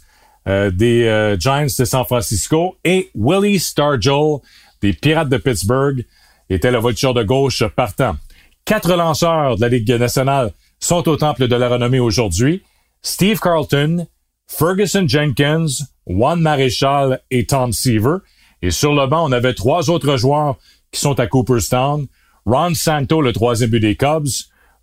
euh, 0.47 0.71
des 0.71 1.03
euh, 1.03 1.37
Giants 1.39 1.67
de 1.77 1.85
San 1.85 2.05
Francisco 2.05 2.75
et 2.83 3.09
Willie 3.15 3.59
Stargell 3.59 4.39
des 4.81 4.93
Pirates 4.93 5.29
de 5.29 5.37
Pittsburgh 5.37 6.05
était 6.49 6.71
le 6.71 6.79
voiture 6.79 7.13
de 7.13 7.23
gauche 7.23 7.63
partant. 7.75 8.17
Quatre 8.65 8.95
lanceurs 8.95 9.55
de 9.55 9.61
la 9.61 9.69
Ligue 9.69 9.91
nationale 9.91 10.51
sont 10.79 11.07
au 11.07 11.15
temple 11.15 11.47
de 11.47 11.55
la 11.55 11.69
renommée 11.69 11.99
aujourd'hui. 11.99 12.63
Steve 13.01 13.39
Carlton, 13.39 14.07
Ferguson 14.47 15.05
Jenkins, 15.07 15.67
Juan 16.07 16.39
Maréchal 16.39 17.21
et 17.31 17.45
Tom 17.45 17.71
Seaver. 17.71 18.17
Et 18.61 18.71
sur 18.71 18.93
le 18.93 19.07
banc, 19.07 19.27
on 19.27 19.31
avait 19.31 19.53
trois 19.53 19.89
autres 19.89 20.17
joueurs 20.17 20.57
qui 20.91 20.99
sont 20.99 21.19
à 21.19 21.27
Cooperstown. 21.27 22.07
Ron 22.45 22.73
Santo, 22.73 23.21
le 23.21 23.33
troisième 23.33 23.69
but 23.69 23.79
des 23.79 23.95
Cubs. 23.95 24.27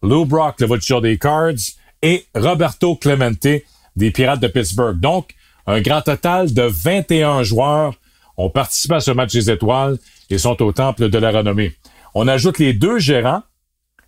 Lou 0.02 0.24
Brock, 0.24 0.60
le 0.60 0.66
voiture 0.66 1.00
des 1.00 1.18
Cards. 1.18 1.52
Et 2.02 2.26
Roberto 2.34 2.96
Clemente 2.96 3.46
des 3.96 4.10
Pirates 4.10 4.40
de 4.40 4.48
Pittsburgh. 4.48 4.98
Donc, 4.98 5.34
un 5.66 5.80
grand 5.80 6.00
total 6.00 6.52
de 6.52 6.62
21 6.62 7.42
joueurs 7.42 7.94
ont 8.36 8.50
participé 8.50 8.94
à 8.94 9.00
ce 9.00 9.10
match 9.10 9.32
des 9.32 9.50
étoiles 9.50 9.98
et 10.30 10.38
sont 10.38 10.60
au 10.62 10.72
temple 10.72 11.10
de 11.10 11.18
la 11.18 11.30
renommée. 11.30 11.74
On 12.14 12.26
ajoute 12.26 12.58
les 12.58 12.72
deux 12.72 12.98
gérants 12.98 13.42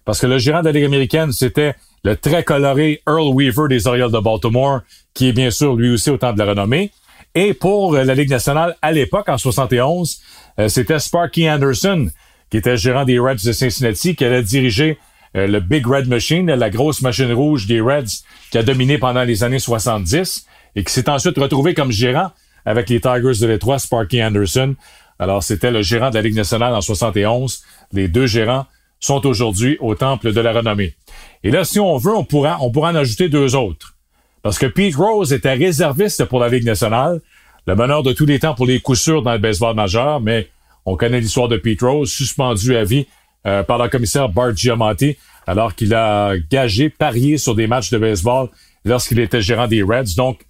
parce 0.04 0.20
que 0.20 0.26
le 0.26 0.38
gérant 0.38 0.60
de 0.60 0.66
la 0.66 0.72
Ligue 0.72 0.84
américaine, 0.84 1.32
c'était 1.32 1.74
le 2.04 2.16
très 2.16 2.42
coloré 2.42 3.02
Earl 3.06 3.28
Weaver 3.34 3.68
des 3.68 3.86
Orioles 3.86 4.10
de 4.10 4.18
Baltimore, 4.18 4.80
qui 5.14 5.28
est 5.28 5.32
bien 5.32 5.50
sûr 5.50 5.76
lui 5.76 5.90
aussi 5.90 6.10
au 6.10 6.16
temps 6.16 6.32
de 6.32 6.38
la 6.38 6.46
renommée. 6.46 6.90
Et 7.34 7.54
pour 7.54 7.94
la 7.94 8.14
Ligue 8.14 8.30
nationale, 8.30 8.76
à 8.82 8.92
l'époque, 8.92 9.28
en 9.28 9.38
71, 9.38 10.20
euh, 10.58 10.68
c'était 10.68 10.98
Sparky 10.98 11.48
Anderson, 11.48 12.10
qui 12.50 12.56
était 12.58 12.76
gérant 12.76 13.04
des 13.04 13.18
Reds 13.18 13.44
de 13.44 13.52
Cincinnati, 13.52 14.16
qui 14.16 14.24
allait 14.24 14.42
diriger 14.42 14.98
euh, 15.36 15.46
le 15.46 15.60
Big 15.60 15.86
Red 15.86 16.08
Machine, 16.08 16.46
la 16.46 16.70
grosse 16.70 17.02
machine 17.02 17.32
rouge 17.32 17.66
des 17.66 17.80
Reds, 17.80 18.22
qui 18.50 18.58
a 18.58 18.62
dominé 18.62 18.98
pendant 18.98 19.24
les 19.24 19.44
années 19.44 19.58
70, 19.58 20.46
et 20.76 20.84
qui 20.84 20.92
s'est 20.92 21.08
ensuite 21.08 21.38
retrouvé 21.38 21.74
comme 21.74 21.90
gérant 21.90 22.30
avec 22.64 22.88
les 22.88 23.00
Tigers 23.00 23.40
de 23.40 23.46
Détroit, 23.46 23.78
Sparky 23.78 24.22
Anderson. 24.22 24.74
Alors, 25.18 25.42
c'était 25.42 25.70
le 25.70 25.82
gérant 25.82 26.10
de 26.10 26.14
la 26.14 26.22
Ligue 26.22 26.36
nationale 26.36 26.74
en 26.74 26.80
71. 26.80 27.62
Les 27.92 28.08
deux 28.08 28.26
gérants 28.26 28.66
sont 29.00 29.26
aujourd'hui 29.26 29.76
au 29.80 29.94
temple 29.94 30.32
de 30.32 30.40
la 30.40 30.52
renommée. 30.52 30.94
Et 31.42 31.50
là, 31.50 31.64
si 31.64 31.80
on 31.80 31.96
veut, 31.96 32.14
on 32.14 32.24
pourra, 32.24 32.58
on 32.60 32.70
pourra 32.70 32.90
en 32.90 32.94
ajouter 32.94 33.28
deux 33.28 33.54
autres. 33.56 33.96
Parce 34.42 34.58
que 34.58 34.66
Pete 34.66 34.94
Rose 34.94 35.32
était 35.32 35.54
réserviste 35.54 36.24
pour 36.24 36.40
la 36.40 36.48
Ligue 36.48 36.64
nationale, 36.64 37.20
le 37.66 37.76
meneur 37.76 38.02
de 38.02 38.12
tous 38.12 38.26
les 38.26 38.38
temps 38.38 38.54
pour 38.54 38.66
les 38.66 38.80
coups 38.80 39.00
sûrs 39.00 39.22
dans 39.22 39.32
le 39.32 39.38
baseball 39.38 39.74
majeur, 39.74 40.20
mais 40.20 40.48
on 40.84 40.96
connaît 40.96 41.20
l'histoire 41.20 41.48
de 41.48 41.56
Pete 41.56 41.82
Rose, 41.82 42.10
suspendu 42.10 42.76
à 42.76 42.84
vie 42.84 43.06
euh, 43.46 43.62
par 43.62 43.82
le 43.82 43.88
commissaire 43.88 44.28
Bart 44.28 44.54
Giamatti, 44.54 45.16
alors 45.46 45.74
qu'il 45.74 45.94
a 45.94 46.34
gagé, 46.50 46.90
parié 46.90 47.38
sur 47.38 47.54
des 47.54 47.66
matchs 47.66 47.90
de 47.90 47.98
baseball 47.98 48.48
lorsqu'il 48.84 49.18
était 49.18 49.40
gérant 49.40 49.66
des 49.66 49.82
Reds. 49.82 50.14
Donc, 50.16 50.40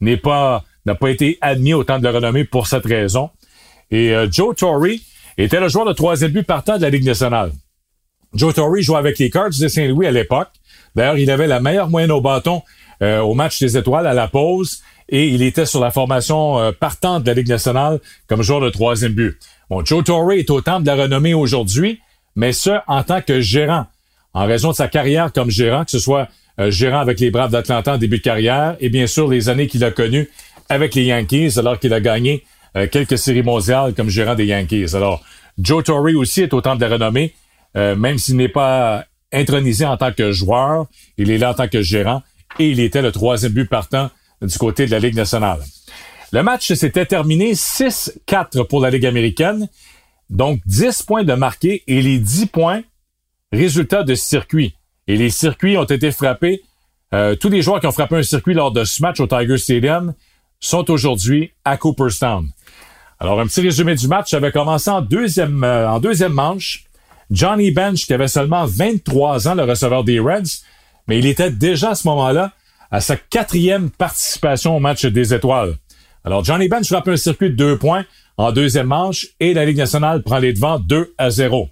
n'est 0.00 0.16
pas, 0.16 0.64
n'a 0.86 0.94
pas 0.94 1.10
été 1.10 1.38
admis 1.40 1.74
au 1.74 1.84
temps 1.84 1.98
de 1.98 2.04
la 2.04 2.12
renommée 2.12 2.44
pour 2.44 2.66
cette 2.66 2.86
raison. 2.86 3.30
Et 3.90 4.14
euh, 4.14 4.28
Joe 4.30 4.54
Torrey 4.56 5.00
était 5.36 5.60
le 5.60 5.68
joueur 5.68 5.86
de 5.86 5.92
troisième 5.92 6.32
but 6.32 6.44
partant 6.44 6.76
de 6.76 6.82
la 6.82 6.90
Ligue 6.90 7.04
nationale. 7.04 7.52
Joe 8.34 8.54
Torre 8.54 8.80
jouait 8.80 8.98
avec 8.98 9.18
les 9.18 9.30
Cards 9.30 9.50
de 9.58 9.68
Saint-Louis 9.68 10.06
à 10.06 10.10
l'époque. 10.10 10.48
D'ailleurs, 10.94 11.18
il 11.18 11.30
avait 11.30 11.46
la 11.46 11.60
meilleure 11.60 11.88
moyenne 11.88 12.10
au 12.10 12.20
bâton 12.20 12.62
euh, 13.02 13.20
au 13.20 13.34
match 13.34 13.60
des 13.60 13.76
étoiles 13.76 14.06
à 14.06 14.14
la 14.14 14.28
pause 14.28 14.82
et 15.08 15.28
il 15.28 15.42
était 15.42 15.66
sur 15.66 15.80
la 15.80 15.90
formation 15.90 16.58
euh, 16.58 16.72
partante 16.72 17.22
de 17.22 17.28
la 17.28 17.34
Ligue 17.34 17.48
nationale 17.48 18.00
comme 18.26 18.42
joueur 18.42 18.60
de 18.60 18.70
troisième 18.70 19.12
but. 19.12 19.38
Bon, 19.70 19.84
Joe 19.84 20.04
Torre 20.04 20.32
est 20.32 20.50
au 20.50 20.60
temple 20.60 20.82
de 20.82 20.88
la 20.88 21.02
renommée 21.02 21.34
aujourd'hui, 21.34 22.00
mais 22.38 22.52
ce, 22.52 22.70
en 22.86 23.02
tant 23.02 23.20
que 23.20 23.40
gérant, 23.40 23.86
en 24.32 24.46
raison 24.46 24.70
de 24.70 24.76
sa 24.76 24.86
carrière 24.86 25.32
comme 25.32 25.50
gérant, 25.50 25.84
que 25.84 25.90
ce 25.90 25.98
soit 25.98 26.28
euh, 26.60 26.70
gérant 26.70 27.00
avec 27.00 27.18
les 27.18 27.32
Braves 27.32 27.50
d'Atlanta 27.50 27.94
en 27.94 27.98
début 27.98 28.18
de 28.18 28.22
carrière 28.22 28.76
et 28.78 28.90
bien 28.90 29.08
sûr 29.08 29.26
les 29.26 29.48
années 29.48 29.66
qu'il 29.66 29.82
a 29.82 29.90
connues 29.90 30.30
avec 30.68 30.94
les 30.94 31.02
Yankees 31.02 31.58
alors 31.58 31.80
qu'il 31.80 31.92
a 31.92 32.00
gagné 32.00 32.44
quelques 32.92 33.18
séries 33.18 33.42
mondiales 33.42 33.92
comme 33.94 34.08
gérant 34.08 34.36
des 34.36 34.44
Yankees. 34.44 34.94
Alors, 34.94 35.24
Joe 35.58 35.82
Torre 35.82 36.14
aussi 36.14 36.42
est 36.42 36.52
au 36.52 36.60
temple 36.60 36.76
de 36.76 36.84
la 36.84 36.92
renommée, 36.92 37.34
même 37.74 38.18
s'il 38.18 38.36
n'est 38.36 38.50
pas 38.50 39.04
intronisé 39.32 39.84
en 39.84 39.96
tant 39.96 40.12
que 40.12 40.30
joueur, 40.30 40.86
il 41.16 41.30
est 41.30 41.38
là 41.38 41.50
en 41.50 41.54
tant 41.54 41.66
que 41.66 41.82
gérant 41.82 42.22
et 42.60 42.68
il 42.70 42.78
était 42.78 43.02
le 43.02 43.10
troisième 43.10 43.52
but 43.52 43.68
partant 43.68 44.10
du 44.42 44.56
côté 44.58 44.86
de 44.86 44.92
la 44.92 45.00
Ligue 45.00 45.16
nationale. 45.16 45.58
Le 46.30 46.42
match 46.42 46.72
s'était 46.72 47.06
terminé 47.06 47.54
6-4 47.54 48.66
pour 48.66 48.80
la 48.80 48.90
Ligue 48.90 49.06
américaine, 49.06 49.68
donc 50.30 50.60
10 50.66 51.02
points 51.02 51.24
de 51.24 51.34
marqué 51.34 51.82
et 51.86 52.02
les 52.02 52.18
10 52.18 52.46
points 52.46 52.82
résultat 53.52 54.02
de 54.02 54.14
circuit. 54.14 54.74
Et 55.06 55.16
les 55.16 55.30
circuits 55.30 55.76
ont 55.76 55.84
été 55.84 56.10
frappés. 56.10 56.62
Euh, 57.14 57.34
tous 57.34 57.48
les 57.48 57.62
joueurs 57.62 57.80
qui 57.80 57.86
ont 57.86 57.92
frappé 57.92 58.16
un 58.16 58.22
circuit 58.22 58.54
lors 58.54 58.72
de 58.72 58.84
ce 58.84 59.00
match 59.00 59.20
au 59.20 59.26
Tiger 59.26 59.56
Stadium 59.56 60.12
sont 60.60 60.90
aujourd'hui 60.90 61.52
à 61.64 61.76
Cooperstown. 61.76 62.50
Alors, 63.20 63.40
un 63.40 63.46
petit 63.46 63.62
résumé 63.62 63.94
du 63.94 64.06
match. 64.06 64.30
Ça 64.30 64.36
avait 64.36 64.52
commencé 64.52 64.90
en 64.90 65.00
deuxième, 65.00 65.64
euh, 65.64 65.88
en 65.88 65.98
deuxième 65.98 66.32
manche. 66.32 66.84
Johnny 67.30 67.70
Bench, 67.70 68.06
qui 68.06 68.14
avait 68.14 68.28
seulement 68.28 68.64
23 68.66 69.48
ans, 69.48 69.54
le 69.54 69.64
receveur 69.64 70.04
des 70.04 70.18
Reds, 70.18 70.62
mais 71.08 71.18
il 71.18 71.26
était 71.26 71.50
déjà 71.50 71.90
à 71.90 71.94
ce 71.94 72.06
moment-là 72.08 72.52
à 72.90 73.00
sa 73.00 73.16
quatrième 73.16 73.90
participation 73.90 74.76
au 74.76 74.80
match 74.80 75.04
des 75.04 75.34
étoiles. 75.34 75.76
Alors, 76.24 76.42
Johnny 76.44 76.68
Bench 76.68 76.86
frappe 76.86 77.08
un 77.08 77.16
circuit 77.16 77.50
de 77.50 77.54
deux 77.54 77.76
points 77.76 78.04
en 78.38 78.52
deuxième 78.52 78.86
manche 78.86 79.26
et 79.40 79.52
la 79.52 79.64
Ligue 79.64 79.76
nationale 79.76 80.22
prend 80.22 80.38
les 80.38 80.52
devants 80.52 80.78
2 80.78 81.14
à 81.18 81.30
0. 81.30 81.68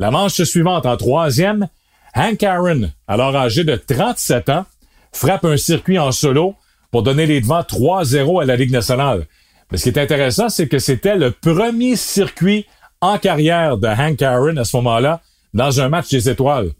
La 0.00 0.10
manche 0.10 0.42
suivante, 0.42 0.86
en 0.86 0.96
troisième, 0.96 1.68
Hank 2.14 2.42
Aaron, 2.42 2.90
alors 3.06 3.34
âgé 3.36 3.64
de 3.64 3.76
37 3.76 4.48
ans, 4.48 4.66
frappe 5.12 5.44
un 5.44 5.56
circuit 5.56 5.98
en 5.98 6.10
solo 6.10 6.56
pour 6.90 7.04
donner 7.04 7.26
les 7.26 7.40
devants 7.40 7.62
3-0 7.62 8.42
à 8.42 8.44
la 8.44 8.56
Ligue 8.56 8.72
nationale. 8.72 9.26
Mais 9.70 9.78
ce 9.78 9.84
qui 9.84 9.88
est 9.90 10.02
intéressant, 10.02 10.48
c'est 10.48 10.68
que 10.68 10.80
c'était 10.80 11.16
le 11.16 11.30
premier 11.30 11.96
circuit 11.96 12.66
en 13.00 13.18
carrière 13.18 13.76
de 13.78 13.86
Hank 13.86 14.20
Aaron 14.20 14.56
à 14.56 14.64
ce 14.64 14.76
moment-là 14.76 15.20
dans 15.54 15.80
un 15.80 15.88
match 15.88 16.10
des 16.10 16.28
étoiles. 16.28 16.70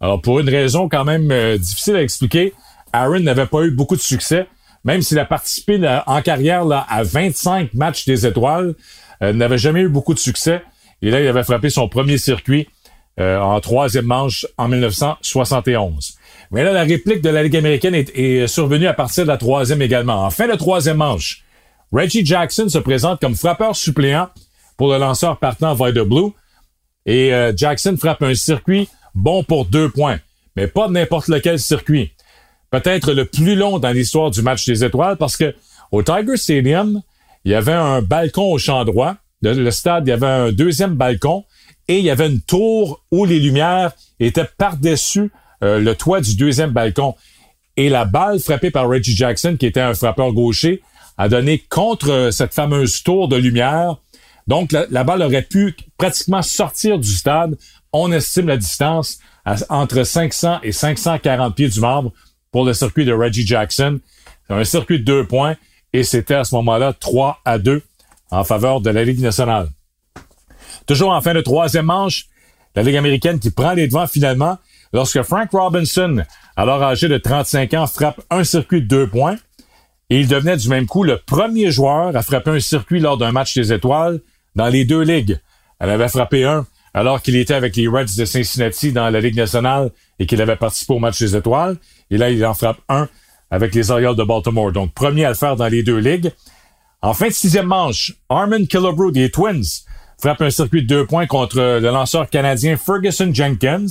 Alors, 0.00 0.20
pour 0.20 0.40
une 0.40 0.48
raison 0.48 0.88
quand 0.88 1.04
même 1.04 1.30
euh, 1.30 1.56
difficile 1.56 1.96
à 1.96 2.02
expliquer, 2.02 2.52
Aaron 2.92 3.20
n'avait 3.20 3.46
pas 3.46 3.62
eu 3.62 3.70
beaucoup 3.70 3.96
de 3.96 4.00
succès, 4.00 4.46
même 4.88 5.02
s'il 5.02 5.18
a 5.18 5.26
participé 5.26 5.78
en 6.06 6.22
carrière 6.22 6.64
là, 6.64 6.86
à 6.88 7.02
25 7.02 7.74
matchs 7.74 8.06
des 8.06 8.24
étoiles, 8.24 8.74
euh, 9.22 9.34
n'avait 9.34 9.58
jamais 9.58 9.80
eu 9.80 9.88
beaucoup 9.90 10.14
de 10.14 10.18
succès. 10.18 10.62
Et 11.02 11.10
là, 11.10 11.20
il 11.20 11.28
avait 11.28 11.42
frappé 11.42 11.68
son 11.68 11.90
premier 11.90 12.16
circuit 12.16 12.68
euh, 13.20 13.38
en 13.38 13.60
troisième 13.60 14.06
manche 14.06 14.46
en 14.56 14.66
1971. 14.68 16.14
Mais 16.52 16.64
là, 16.64 16.72
la 16.72 16.84
réplique 16.84 17.20
de 17.20 17.28
la 17.28 17.42
Ligue 17.42 17.58
américaine 17.58 17.94
est, 17.94 18.46
survenue 18.46 18.86
à 18.86 18.94
partir 18.94 19.24
de 19.24 19.28
la 19.28 19.36
troisième 19.36 19.82
également. 19.82 20.24
En 20.24 20.30
fin 20.30 20.48
de 20.48 20.54
troisième 20.54 20.96
manche, 20.96 21.44
Reggie 21.92 22.24
Jackson 22.24 22.70
se 22.70 22.78
présente 22.78 23.20
comme 23.20 23.34
frappeur 23.34 23.76
suppléant 23.76 24.30
pour 24.78 24.90
le 24.90 24.96
lanceur 24.96 25.38
partant 25.38 25.74
Vida 25.74 26.04
Blue. 26.04 26.30
Et 27.04 27.34
euh, 27.34 27.52
Jackson 27.54 27.94
frappe 27.98 28.22
un 28.22 28.34
circuit 28.34 28.88
bon 29.14 29.44
pour 29.44 29.66
deux 29.66 29.90
points, 29.90 30.18
mais 30.56 30.66
pas 30.66 30.88
n'importe 30.88 31.28
lequel 31.28 31.58
circuit. 31.58 32.14
Peut-être 32.70 33.12
le 33.12 33.24
plus 33.24 33.54
long 33.54 33.78
dans 33.78 33.90
l'histoire 33.90 34.30
du 34.30 34.42
match 34.42 34.66
des 34.66 34.84
étoiles 34.84 35.16
parce 35.16 35.36
que 35.36 35.54
au 35.90 36.02
Tiger 36.02 36.36
Stadium, 36.36 37.02
il 37.44 37.52
y 37.52 37.54
avait 37.54 37.72
un 37.72 38.02
balcon 38.02 38.52
au 38.52 38.58
champ 38.58 38.84
droit. 38.84 39.16
Le, 39.40 39.70
stade, 39.70 40.06
il 40.06 40.10
y 40.10 40.12
avait 40.12 40.26
un 40.26 40.52
deuxième 40.52 40.94
balcon 40.94 41.44
et 41.86 41.98
il 41.98 42.04
y 42.04 42.10
avait 42.10 42.26
une 42.26 42.40
tour 42.40 43.04
où 43.10 43.24
les 43.24 43.38
lumières 43.38 43.92
étaient 44.20 44.48
par-dessus 44.58 45.30
euh, 45.62 45.78
le 45.78 45.94
toit 45.94 46.20
du 46.20 46.36
deuxième 46.36 46.70
balcon. 46.70 47.14
Et 47.76 47.88
la 47.88 48.04
balle 48.04 48.40
frappée 48.40 48.70
par 48.70 48.88
Reggie 48.88 49.14
Jackson, 49.14 49.56
qui 49.58 49.66
était 49.66 49.80
un 49.80 49.94
frappeur 49.94 50.32
gaucher, 50.32 50.82
a 51.16 51.28
donné 51.28 51.58
contre 51.70 52.10
euh, 52.10 52.30
cette 52.30 52.52
fameuse 52.52 53.02
tour 53.02 53.28
de 53.28 53.36
lumière 53.36 53.96
donc, 54.48 54.72
la, 54.72 55.04
balle 55.04 55.22
aurait 55.22 55.42
pu 55.42 55.76
pratiquement 55.98 56.40
sortir 56.40 56.98
du 56.98 57.10
stade. 57.10 57.56
On 57.92 58.10
estime 58.10 58.48
la 58.48 58.56
distance 58.56 59.18
à, 59.44 59.56
entre 59.68 60.02
500 60.04 60.60
et 60.62 60.72
540 60.72 61.54
pieds 61.54 61.68
du 61.68 61.80
marbre 61.80 62.12
pour 62.52 62.64
le 62.64 62.72
circuit 62.72 63.04
de 63.04 63.12
Reggie 63.12 63.46
Jackson. 63.46 64.00
Un 64.48 64.64
circuit 64.64 65.00
de 65.00 65.04
deux 65.04 65.26
points 65.26 65.56
et 65.92 66.02
c'était 66.02 66.34
à 66.34 66.44
ce 66.44 66.54
moment-là 66.56 66.92
3 66.92 67.40
à 67.44 67.58
2 67.58 67.82
en 68.30 68.44
faveur 68.44 68.80
de 68.80 68.90
la 68.90 69.04
Ligue 69.04 69.20
nationale. 69.20 69.68
Toujours 70.86 71.12
en 71.12 71.20
fin 71.20 71.34
de 71.34 71.40
troisième 71.40 71.86
manche, 71.86 72.26
la 72.74 72.82
Ligue 72.82 72.96
américaine 72.96 73.38
qui 73.38 73.50
prend 73.50 73.72
les 73.72 73.88
devants 73.88 74.06
finalement 74.06 74.58
lorsque 74.92 75.22
Frank 75.22 75.50
Robinson, 75.52 76.22
alors 76.56 76.82
âgé 76.82 77.08
de 77.08 77.18
35 77.18 77.74
ans, 77.74 77.86
frappe 77.86 78.20
un 78.30 78.44
circuit 78.44 78.82
de 78.82 78.86
deux 78.86 79.06
points. 79.08 79.36
Et 80.10 80.20
il 80.20 80.28
devenait 80.28 80.56
du 80.56 80.68
même 80.68 80.86
coup 80.86 81.04
le 81.04 81.18
premier 81.18 81.70
joueur 81.70 82.16
à 82.16 82.22
frapper 82.22 82.50
un 82.50 82.60
circuit 82.60 83.00
lors 83.00 83.18
d'un 83.18 83.30
match 83.30 83.54
des 83.54 83.72
étoiles 83.72 84.20
dans 84.56 84.68
les 84.68 84.86
deux 84.86 85.02
ligues. 85.02 85.38
Elle 85.78 85.90
avait 85.90 86.08
frappé 86.08 86.44
un 86.44 86.66
alors 86.94 87.20
qu'il 87.20 87.36
était 87.36 87.54
avec 87.54 87.76
les 87.76 87.86
Reds 87.86 88.16
de 88.16 88.24
Cincinnati 88.24 88.92
dans 88.92 89.10
la 89.10 89.20
Ligue 89.20 89.36
nationale 89.36 89.90
et 90.18 90.26
qu'il 90.26 90.40
avait 90.40 90.56
participé 90.56 90.94
au 90.94 90.98
match 90.98 91.18
des 91.18 91.36
étoiles. 91.36 91.76
Et 92.10 92.16
là, 92.16 92.30
il 92.30 92.44
en 92.44 92.54
frappe 92.54 92.78
un 92.88 93.08
avec 93.50 93.74
les 93.74 93.90
Orioles 93.90 94.16
de 94.16 94.24
Baltimore. 94.24 94.72
Donc, 94.72 94.92
premier 94.92 95.24
à 95.24 95.30
le 95.30 95.34
faire 95.34 95.56
dans 95.56 95.68
les 95.68 95.82
deux 95.82 95.98
ligues. 95.98 96.32
En 97.00 97.14
fin 97.14 97.28
de 97.28 97.32
sixième 97.32 97.66
manche, 97.66 98.14
Armin 98.28 98.66
Killebrew 98.66 99.12
des 99.12 99.30
Twins 99.30 99.84
frappe 100.20 100.42
un 100.42 100.50
circuit 100.50 100.82
de 100.82 100.88
deux 100.88 101.06
points 101.06 101.26
contre 101.26 101.56
le 101.56 101.90
lanceur 101.90 102.28
canadien 102.28 102.76
Ferguson 102.76 103.30
Jenkins. 103.32 103.86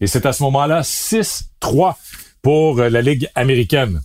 Et 0.00 0.06
c'est 0.06 0.26
à 0.26 0.32
ce 0.32 0.42
moment-là 0.44 0.82
6-3 0.82 1.94
pour 2.42 2.76
la 2.78 3.02
Ligue 3.02 3.28
américaine. 3.34 4.00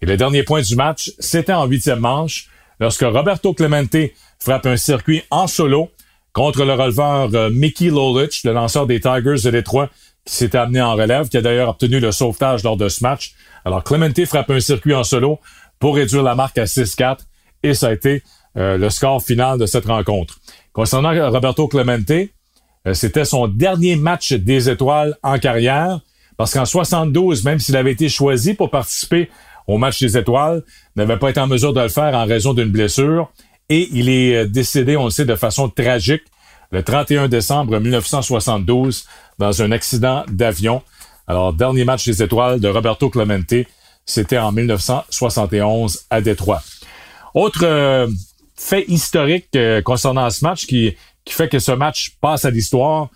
Et 0.00 0.06
le 0.06 0.16
dernier 0.16 0.42
point 0.42 0.60
du 0.60 0.76
match, 0.76 1.12
c'était 1.18 1.52
en 1.52 1.66
huitième 1.66 2.00
manche, 2.00 2.48
lorsque 2.78 3.02
Roberto 3.02 3.54
Clemente 3.54 3.96
frappe 4.38 4.66
un 4.66 4.76
circuit 4.76 5.22
en 5.30 5.46
solo 5.46 5.90
contre 6.34 6.64
le 6.64 6.74
releveur 6.74 7.30
euh, 7.34 7.48
Mickey 7.50 7.86
Lolich, 7.86 8.42
le 8.44 8.52
lanceur 8.52 8.86
des 8.86 9.00
Tigers 9.00 9.42
de 9.44 9.50
Détroit, 9.50 9.88
qui 10.24 10.34
s'est 10.34 10.56
amené 10.56 10.80
en 10.80 10.94
relève, 10.94 11.28
qui 11.28 11.36
a 11.36 11.42
d'ailleurs 11.42 11.68
obtenu 11.68 12.00
le 12.00 12.12
sauvetage 12.12 12.62
lors 12.62 12.76
de 12.76 12.88
ce 12.88 13.02
match. 13.02 13.34
Alors, 13.64 13.84
Clemente 13.84 14.24
frappe 14.24 14.50
un 14.50 14.60
circuit 14.60 14.94
en 14.94 15.04
solo 15.04 15.38
pour 15.78 15.96
réduire 15.96 16.22
la 16.22 16.34
marque 16.34 16.58
à 16.58 16.64
6-4, 16.64 17.18
et 17.62 17.74
ça 17.74 17.88
a 17.88 17.92
été 17.92 18.22
euh, 18.56 18.78
le 18.78 18.90
score 18.90 19.22
final 19.22 19.58
de 19.58 19.66
cette 19.66 19.86
rencontre. 19.86 20.38
Concernant 20.72 21.30
Roberto 21.30 21.68
Clemente, 21.68 22.10
euh, 22.10 22.94
c'était 22.94 23.24
son 23.24 23.48
dernier 23.48 23.96
match 23.96 24.32
des 24.32 24.70
étoiles 24.70 25.16
en 25.22 25.38
carrière, 25.38 26.00
parce 26.36 26.52
qu'en 26.52 26.64
72, 26.64 27.44
même 27.44 27.58
s'il 27.58 27.76
avait 27.76 27.92
été 27.92 28.08
choisi 28.08 28.54
pour 28.54 28.70
participer 28.70 29.30
au 29.66 29.78
match 29.78 30.00
des 30.00 30.16
étoiles, 30.16 30.62
n'avait 30.96 31.18
pas 31.18 31.30
été 31.30 31.40
en 31.40 31.46
mesure 31.46 31.72
de 31.72 31.80
le 31.80 31.88
faire 31.88 32.14
en 32.14 32.24
raison 32.26 32.54
d'une 32.54 32.70
blessure 32.70 33.30
et 33.68 33.88
il 33.92 34.08
est 34.08 34.36
euh, 34.36 34.46
décédé, 34.46 34.96
on 34.96 35.04
le 35.04 35.10
sait, 35.10 35.24
de 35.24 35.36
façon 35.36 35.68
tragique 35.68 36.24
le 36.70 36.82
31 36.82 37.28
décembre 37.28 37.78
1972 37.78 39.06
dans 39.38 39.62
un 39.62 39.72
accident 39.72 40.24
d'avion. 40.28 40.82
Alors, 41.26 41.52
dernier 41.52 41.84
match 41.84 42.04
des 42.06 42.22
étoiles 42.22 42.60
de 42.60 42.68
Roberto 42.68 43.08
Clemente, 43.10 43.66
c'était 44.04 44.38
en 44.38 44.52
1971 44.52 46.04
à 46.10 46.20
Détroit. 46.20 46.62
Autre 47.34 47.64
euh, 47.64 48.06
fait 48.56 48.84
historique 48.88 49.48
euh, 49.56 49.82
concernant 49.82 50.28
ce 50.30 50.44
match 50.44 50.66
qui, 50.66 50.94
fait 51.28 51.48
que 51.48 51.58
ce 51.58 51.72
match 51.72 52.16
passe 52.20 52.44
à 52.44 52.50
l'histoire, 52.50 53.08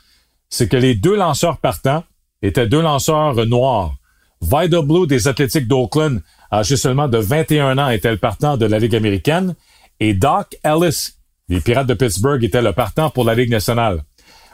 c'est 0.48 0.68
que 0.68 0.76
les 0.76 0.94
deux 0.94 1.16
lanceurs 1.16 1.58
partants 1.58 2.04
étaient 2.42 2.66
deux 2.66 2.80
lanceurs 2.80 3.34
noirs. 3.46 3.94
Vida 4.40 4.80
Blue 4.82 5.06
des 5.06 5.28
Athletics 5.28 5.68
d'Oakland, 5.68 6.22
âgé 6.50 6.76
seulement 6.76 7.08
de 7.08 7.18
21 7.18 7.76
ans, 7.76 7.90
était 7.90 8.10
le 8.10 8.16
partant 8.16 8.56
de 8.56 8.64
la 8.64 8.78
Ligue 8.78 8.94
américaine 8.94 9.54
et 10.00 10.14
Doc 10.14 10.56
Ellis, 10.64 11.10
les 11.48 11.60
Pirates 11.60 11.86
de 11.86 11.94
Pittsburgh, 11.94 12.42
étaient 12.42 12.62
le 12.62 12.72
partant 12.72 13.10
pour 13.10 13.24
la 13.24 13.34
Ligue 13.34 13.50
nationale. 13.50 14.04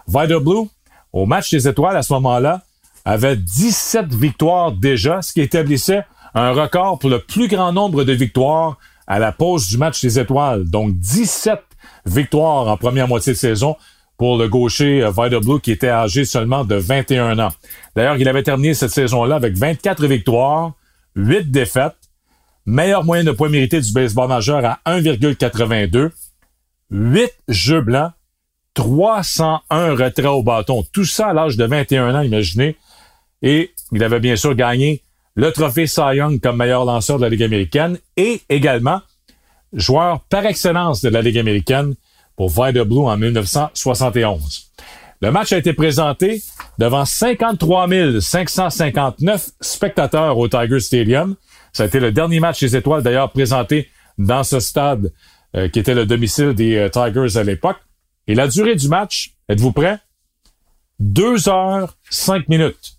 Vida 0.08 0.38
Blue, 0.40 0.68
au 1.14 1.26
match 1.26 1.50
des 1.50 1.68
étoiles 1.68 1.96
à 1.96 2.02
ce 2.02 2.12
moment-là, 2.14 2.62
avait 3.04 3.36
17 3.36 4.12
victoires 4.12 4.72
déjà, 4.72 5.22
ce 5.22 5.32
qui 5.32 5.40
établissait 5.40 6.04
un 6.34 6.50
record 6.50 6.98
pour 6.98 7.08
le 7.08 7.20
plus 7.20 7.46
grand 7.46 7.72
nombre 7.72 8.02
de 8.02 8.12
victoires 8.12 8.78
à 9.06 9.20
la 9.20 9.30
pause 9.30 9.68
du 9.68 9.78
match 9.78 10.02
des 10.02 10.18
étoiles. 10.18 10.64
Donc 10.64 10.98
17 10.98 11.60
victoires 12.04 12.66
en 12.66 12.76
première 12.76 13.06
moitié 13.06 13.32
de 13.32 13.38
saison 13.38 13.76
pour 14.16 14.36
le 14.38 14.48
gaucher 14.48 15.02
euh, 15.02 15.10
Vida 15.10 15.38
Blue 15.38 15.60
qui 15.60 15.70
était 15.70 15.88
âgé 15.88 16.24
seulement 16.24 16.64
de 16.64 16.74
21 16.74 17.38
ans. 17.38 17.52
D'ailleurs, 17.94 18.16
il 18.16 18.28
avait 18.28 18.42
terminé 18.42 18.74
cette 18.74 18.90
saison-là 18.90 19.36
avec 19.36 19.56
24 19.56 20.06
victoires, 20.06 20.72
8 21.14 21.50
défaites, 21.50 21.94
Meilleur 22.66 23.04
moyen 23.04 23.24
de 23.24 23.30
points 23.30 23.50
mérités 23.50 23.80
du 23.80 23.92
baseball 23.92 24.26
majeur 24.26 24.64
à 24.64 24.80
1,82. 24.86 26.10
8 26.90 27.30
jeux 27.48 27.82
blancs 27.82 28.12
301 28.74 29.94
retraits 29.94 30.26
au 30.26 30.42
bâton. 30.42 30.84
Tout 30.92 31.04
ça 31.04 31.28
à 31.28 31.32
l'âge 31.32 31.56
de 31.56 31.64
21 31.64 32.14
ans, 32.14 32.22
imaginez. 32.22 32.76
Et 33.42 33.72
il 33.92 34.02
avait 34.02 34.20
bien 34.20 34.36
sûr 34.36 34.54
gagné 34.54 35.02
le 35.36 35.50
trophée 35.52 35.86
Cy 35.86 36.16
Young 36.16 36.40
comme 36.40 36.56
meilleur 36.56 36.84
lanceur 36.84 37.18
de 37.18 37.22
la 37.22 37.28
Ligue 37.28 37.42
américaine 37.42 37.98
et 38.16 38.42
également 38.48 39.00
joueur 39.72 40.20
par 40.30 40.46
excellence 40.46 41.00
de 41.02 41.08
la 41.08 41.22
Ligue 41.22 41.38
américaine 41.38 41.94
pour 42.36 42.48
Vida 42.50 42.84
Blue 42.84 43.06
en 43.06 43.16
1971. 43.16 44.70
Le 45.20 45.30
match 45.30 45.52
a 45.52 45.58
été 45.58 45.72
présenté 45.72 46.42
devant 46.78 47.04
53 47.04 47.88
559 48.20 49.50
spectateurs 49.60 50.36
au 50.36 50.48
Tiger 50.48 50.80
Stadium. 50.80 51.36
Ça 51.72 51.84
a 51.84 51.86
été 51.86 52.00
le 52.00 52.12
dernier 52.12 52.40
match 52.40 52.60
des 52.60 52.76
étoiles 52.76 53.02
d'ailleurs 53.02 53.30
présenté 53.30 53.88
dans 54.18 54.44
ce 54.44 54.60
stade 54.60 55.12
euh, 55.56 55.68
qui 55.68 55.78
était 55.78 55.94
le 55.94 56.06
domicile 56.06 56.52
des 56.52 56.76
euh, 56.76 56.88
Tigers 56.88 57.36
à 57.36 57.42
l'époque. 57.42 57.78
Et 58.26 58.34
la 58.34 58.48
durée 58.48 58.74
du 58.74 58.88
match, 58.88 59.34
êtes-vous 59.48 59.72
prêts? 59.72 59.98
Deux 60.98 61.48
heures, 61.48 61.96
cinq 62.08 62.48
minutes. 62.48 62.96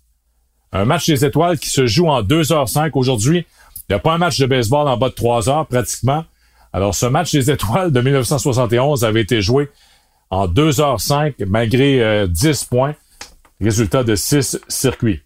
Un 0.72 0.84
match 0.84 1.06
des 1.06 1.24
étoiles 1.24 1.58
qui 1.58 1.70
se 1.70 1.86
joue 1.86 2.08
en 2.08 2.22
deux 2.22 2.52
heures 2.52 2.68
cinq 2.68 2.96
aujourd'hui. 2.96 3.46
Il 3.88 3.92
n'y 3.92 3.96
a 3.96 3.98
pas 3.98 4.14
un 4.14 4.18
match 4.18 4.38
de 4.38 4.46
baseball 4.46 4.88
en 4.88 4.96
bas 4.96 5.08
de 5.08 5.14
trois 5.14 5.48
heures 5.48 5.66
pratiquement. 5.66 6.24
Alors, 6.72 6.94
ce 6.94 7.06
match 7.06 7.32
des 7.32 7.50
étoiles 7.50 7.92
de 7.92 8.00
1971 8.00 9.04
avait 9.04 9.22
été 9.22 9.40
joué 9.40 9.70
en 10.30 10.46
2h05 10.46 11.44
malgré 11.46 12.28
10 12.28 12.46
euh, 12.46 12.66
points. 12.68 12.94
Résultat 13.60 14.04
de 14.04 14.14
6 14.14 14.58
circuits. 14.68 15.22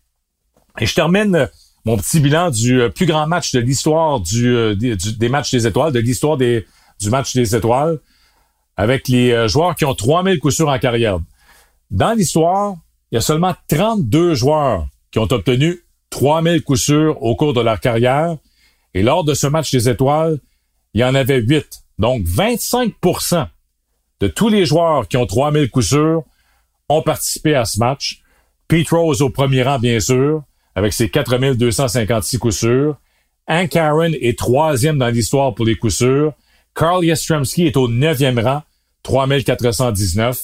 Et 0.78 0.86
je 0.86 0.94
termine 0.94 1.34
euh, 1.34 1.46
mon 1.84 1.96
petit 1.96 2.20
bilan 2.20 2.50
du 2.50 2.80
euh, 2.80 2.88
plus 2.90 3.06
grand 3.06 3.26
match 3.26 3.52
de 3.52 3.60
l'histoire 3.60 4.20
du, 4.20 4.76
des 4.76 5.28
matchs 5.28 5.50
des 5.50 5.66
étoiles, 5.66 5.92
de 5.92 5.98
l'histoire 5.98 6.36
du 6.36 6.64
match 7.10 7.34
des 7.34 7.56
étoiles, 7.56 7.98
avec 8.80 9.08
les 9.08 9.46
joueurs 9.46 9.76
qui 9.76 9.84
ont 9.84 9.94
3000 9.94 10.38
coups 10.38 10.54
sûrs 10.54 10.70
en 10.70 10.78
carrière. 10.78 11.18
Dans 11.90 12.14
l'histoire, 12.14 12.76
il 13.12 13.16
y 13.16 13.18
a 13.18 13.20
seulement 13.20 13.54
32 13.68 14.32
joueurs 14.32 14.86
qui 15.10 15.18
ont 15.18 15.30
obtenu 15.30 15.80
3000 16.08 16.62
coups 16.62 16.80
sûrs 16.80 17.22
au 17.22 17.36
cours 17.36 17.52
de 17.52 17.60
leur 17.60 17.78
carrière. 17.78 18.38
Et 18.94 19.02
lors 19.02 19.22
de 19.22 19.34
ce 19.34 19.46
match 19.46 19.70
des 19.70 19.90
étoiles, 19.90 20.38
il 20.94 21.02
y 21.02 21.04
en 21.04 21.14
avait 21.14 21.42
8. 21.42 21.82
Donc 21.98 22.22
25% 22.22 23.48
de 24.20 24.28
tous 24.28 24.48
les 24.48 24.64
joueurs 24.64 25.08
qui 25.08 25.18
ont 25.18 25.26
3000 25.26 25.68
coups 25.68 25.88
sûrs 25.88 26.22
ont 26.88 27.02
participé 27.02 27.54
à 27.54 27.66
ce 27.66 27.78
match. 27.78 28.22
Pete 28.66 28.88
Rose 28.88 29.20
au 29.20 29.28
premier 29.28 29.62
rang, 29.62 29.78
bien 29.78 30.00
sûr, 30.00 30.42
avec 30.74 30.94
ses 30.94 31.10
4256 31.10 32.38
coups 32.38 32.56
sûrs. 32.56 32.96
Hank 33.46 33.76
Aaron 33.76 34.12
est 34.22 34.38
troisième 34.38 34.96
dans 34.96 35.08
l'histoire 35.08 35.54
pour 35.54 35.66
les 35.66 35.76
coups 35.76 35.96
sûrs. 35.96 36.32
Carl 36.74 37.04
Yastrzemski 37.04 37.66
est 37.66 37.76
au 37.76 37.86
neuvième 37.86 38.38
rang, 38.38 38.62
3419. 39.02 40.38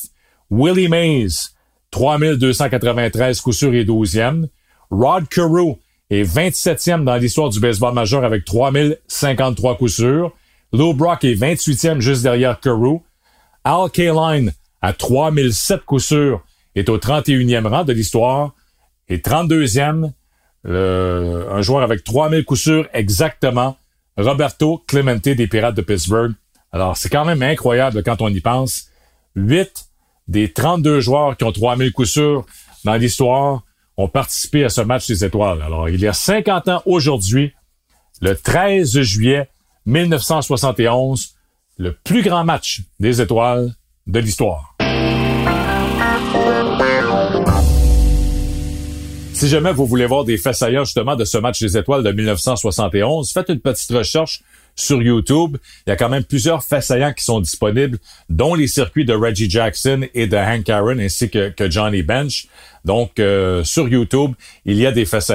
Willie 0.51 0.89
Mays, 0.89 1.51
3293 1.91 3.41
coups 3.41 3.57
sûrs 3.57 3.75
et 3.75 3.85
douzième. 3.85 4.49
Rod 4.91 5.29
Carew 5.29 5.79
est 6.11 6.23
27e 6.23 7.05
dans 7.05 7.17
l'histoire 7.17 7.49
du 7.49 7.61
baseball 7.61 7.95
majeur 7.95 8.25
avec 8.25 8.45
3053 8.45 9.77
coups 9.77 9.95
sûrs. 9.95 10.33
Lou 10.73 10.95
Brock 10.95 11.25
est 11.25 11.35
28e 11.35 12.01
juste 12.01 12.23
derrière 12.23 12.61
Carew. 12.61 13.03
Al 13.65 13.91
Kaline, 13.91 14.53
à 14.83 14.93
3007 14.93 15.81
coups 15.85 16.05
sûrs, 16.05 16.45
est 16.75 16.89
au 16.89 16.99
31e 16.99 17.67
rang 17.67 17.85
de 17.85 17.93
l'histoire. 17.93 18.55
Et 19.09 19.19
32e, 19.19 20.13
un 20.65 21.63
joueur 21.63 21.83
avec 21.83 22.05
3000 22.05 22.45
coups 22.45 22.61
sûrs 22.61 22.89
exactement, 22.93 23.77
Roberto 24.17 24.83
Clemente 24.87 25.29
des 25.29 25.47
Pirates 25.47 25.77
de 25.77 25.83
Pittsburgh. 25.83 26.33
Alors, 26.77 26.95
c'est 26.99 27.09
quand 27.09 27.25
même 27.25 27.43
incroyable 27.43 28.03
quand 28.03 28.21
on 28.21 28.29
y 28.29 28.41
pense. 28.41 28.89
8 29.35 29.87
des 30.29 30.53
32 30.53 31.01
joueurs 31.01 31.35
qui 31.39 31.45
ont 31.45 31.53
3000 31.53 31.91
coups 31.91 32.11
sûrs 32.11 32.45
dans 32.85 32.97
l'histoire 32.97 33.63
ont 33.97 34.09
participé 34.09 34.63
à 34.63 34.69
ce 34.69 34.83
match 34.83 35.07
des 35.07 35.25
étoiles. 35.25 35.63
Alors, 35.63 35.89
il 35.89 35.99
y 36.03 36.07
a 36.07 36.13
50 36.13 36.69
ans 36.69 36.83
aujourd'hui, 36.85 37.55
le 38.21 38.37
13 38.37 39.01
juillet 39.01 39.49
1971, 39.87 41.37
le 41.79 41.95
plus 41.95 42.23
grand 42.23 42.45
match 42.45 42.83
des 43.01 43.23
étoiles 43.23 43.73
de 44.07 44.21
l'histoire. 44.21 44.77
Si 49.33 49.49
jamais 49.49 49.73
vous 49.73 49.87
voulez 49.87 50.05
voir 50.05 50.25
des 50.25 50.37
faits 50.37 50.57
saillants 50.57 50.85
justement 50.85 51.17
de 51.17 51.25
ce 51.25 51.39
match 51.39 51.59
des 51.59 51.79
étoiles 51.79 52.03
de 52.03 52.13
1971, 52.13 53.33
faites 53.33 53.49
une 53.49 53.61
petite 53.61 53.93
recherche 53.93 54.43
sur 54.77 55.03
YouTube. 55.03 55.57
Il 55.87 55.91
y 55.91 55.93
a 55.93 55.97
quand 55.97 56.09
même 56.09 56.25
plusieurs 56.25 56.63
faits 56.63 56.85
qui 57.17 57.25
sont 57.25 57.41
disponibles, 57.41 57.99
dont 58.29 58.55
les 58.55 58.69
circuits 58.69 59.05
de 59.05 59.15
Reggie 59.15 59.51
Jackson 59.51 60.07
et 60.15 60.27
de 60.27 60.37
Hank 60.37 60.69
Aaron 60.69 60.99
ainsi 60.99 61.31
que, 61.31 61.53
Johnny 61.71 62.03
Bench. 62.03 62.47
Donc, 62.85 63.19
euh, 63.19 63.65
sur 63.65 63.89
YouTube, 63.89 64.35
il 64.65 64.77
y 64.77 64.87
a 64.87 64.93
des 64.93 65.07
faits 65.07 65.33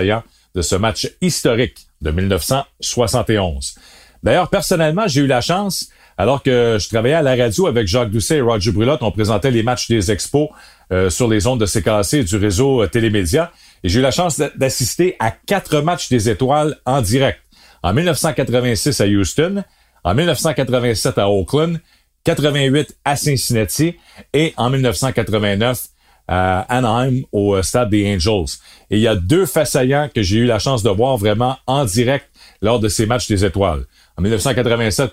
de 0.55 0.61
ce 0.61 0.75
match 0.75 1.09
historique 1.19 1.87
de 2.01 2.11
1971. 2.11 3.75
D'ailleurs, 4.23 4.49
personnellement, 4.49 5.07
j'ai 5.07 5.21
eu 5.21 5.27
la 5.27 5.41
chance 5.41 5.89
alors 6.17 6.43
que 6.43 6.77
je 6.79 6.87
travaillais 6.87 7.15
à 7.15 7.23
la 7.23 7.35
radio 7.35 7.65
avec 7.65 7.87
Jacques 7.87 8.11
Doucet 8.11 8.37
et 8.37 8.41
Roger 8.41 8.71
Brulotte, 8.71 9.01
on 9.01 9.11
présentait 9.11 9.49
les 9.49 9.63
matchs 9.63 9.87
des 9.87 10.11
expos 10.11 10.49
euh, 10.91 11.09
sur 11.09 11.27
les 11.27 11.47
ondes 11.47 11.59
de 11.59 11.65
CKC 11.65 12.23
du 12.23 12.35
réseau 12.35 12.83
euh, 12.83 12.87
Télémédia. 12.87 13.51
Et 13.83 13.89
j'ai 13.89 13.99
eu 13.99 14.03
la 14.03 14.11
chance 14.11 14.39
d'assister 14.55 15.15
à 15.19 15.31
quatre 15.31 15.81
matchs 15.81 16.09
des 16.09 16.29
étoiles 16.29 16.77
en 16.85 17.01
direct. 17.01 17.39
En 17.83 17.93
1986 17.93 19.01
à 19.01 19.07
Houston, 19.07 19.63
en 20.03 20.13
1987 20.13 21.17
à 21.17 21.29
Oakland, 21.29 21.79
88 22.23 22.95
à 23.05 23.15
Cincinnati 23.15 23.95
et 24.33 24.53
en 24.57 24.69
1989 24.69 25.87
à 26.27 26.61
Anaheim 26.69 27.23
au 27.31 27.55
euh, 27.55 27.61
stade 27.61 27.89
des 27.89 28.07
Angels. 28.13 28.57
Et 28.89 28.97
il 28.97 29.01
y 29.01 29.07
a 29.07 29.15
deux 29.15 29.45
faits 29.45 29.69
que 30.13 30.21
j'ai 30.21 30.37
eu 30.37 30.45
la 30.45 30.59
chance 30.59 30.83
de 30.83 30.89
voir 30.89 31.17
vraiment 31.17 31.57
en 31.65 31.85
direct 31.85 32.29
lors 32.61 32.79
de 32.79 32.87
ces 32.87 33.05
matchs 33.05 33.27
des 33.27 33.43
étoiles. 33.43 33.85
En 34.17 34.21
1987, 34.21 35.11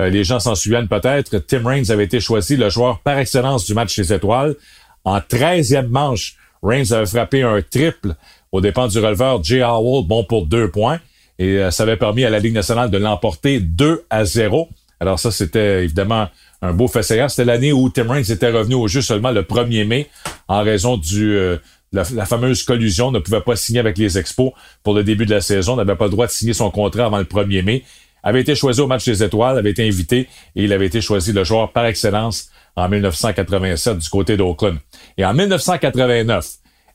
euh, 0.00 0.08
les 0.08 0.24
gens 0.24 0.40
s'en 0.40 0.54
souviennent 0.54 0.88
peut-être, 0.88 1.38
Tim 1.38 1.66
Raines 1.66 1.90
avait 1.90 2.04
été 2.04 2.20
choisi 2.20 2.56
le 2.56 2.70
joueur 2.70 3.00
par 3.00 3.18
excellence 3.18 3.66
du 3.66 3.74
match 3.74 3.96
des 3.96 4.12
étoiles. 4.12 4.56
En 5.04 5.18
13e 5.18 5.88
manche, 5.88 6.36
Raines 6.62 6.92
avait 6.92 7.06
frappé 7.06 7.42
un 7.42 7.60
triple 7.62 8.14
aux 8.50 8.60
dépens 8.60 8.88
du 8.88 8.98
releveur 8.98 9.44
Jay 9.44 9.62
Howell, 9.62 10.06
bon 10.06 10.24
pour 10.24 10.46
deux 10.46 10.70
points. 10.70 10.98
Et 11.38 11.58
euh, 11.58 11.70
ça 11.70 11.84
avait 11.84 11.96
permis 11.96 12.24
à 12.24 12.30
la 12.30 12.38
Ligue 12.38 12.54
nationale 12.54 12.90
de 12.90 12.98
l'emporter 12.98 13.60
2 13.60 14.04
à 14.10 14.24
0. 14.24 14.68
Alors 15.00 15.18
ça, 15.18 15.30
c'était 15.30 15.84
évidemment 15.84 16.28
un 16.60 16.72
beau 16.72 16.88
fait 16.88 17.02
C'était 17.02 17.44
l'année 17.44 17.72
où 17.72 17.88
Tim 17.88 18.10
Raines 18.10 18.30
était 18.30 18.50
revenu 18.50 18.74
au 18.74 18.88
jeu 18.88 19.00
seulement 19.00 19.30
le 19.30 19.42
1er 19.42 19.86
mai 19.86 20.08
en 20.48 20.62
raison 20.62 20.96
du 20.96 21.36
euh, 21.36 21.56
la, 21.92 22.04
fameuse 22.04 22.64
collusion, 22.64 23.12
ne 23.12 23.18
pouvait 23.20 23.40
pas 23.40 23.56
signer 23.56 23.80
avec 23.80 23.96
les 23.96 24.18
Expos 24.18 24.52
pour 24.82 24.94
le 24.94 25.04
début 25.04 25.24
de 25.24 25.34
la 25.34 25.40
saison, 25.40 25.76
n'avait 25.76 25.96
pas 25.96 26.04
le 26.04 26.10
droit 26.10 26.26
de 26.26 26.32
signer 26.32 26.52
son 26.52 26.70
contrat 26.70 27.06
avant 27.06 27.18
le 27.18 27.24
1er 27.24 27.62
mai 27.62 27.84
avait 28.22 28.40
été 28.40 28.54
choisi 28.54 28.80
au 28.80 28.86
match 28.86 29.04
des 29.04 29.22
étoiles, 29.22 29.58
avait 29.58 29.70
été 29.70 29.86
invité 29.86 30.28
et 30.56 30.64
il 30.64 30.72
avait 30.72 30.86
été 30.86 31.00
choisi 31.00 31.32
le 31.32 31.44
joueur 31.44 31.72
par 31.72 31.86
excellence 31.86 32.50
en 32.76 32.88
1987 32.88 33.98
du 33.98 34.08
côté 34.08 34.36
d'Oakland. 34.36 34.76
Et 35.16 35.24
en 35.24 35.34
1989, 35.34 36.46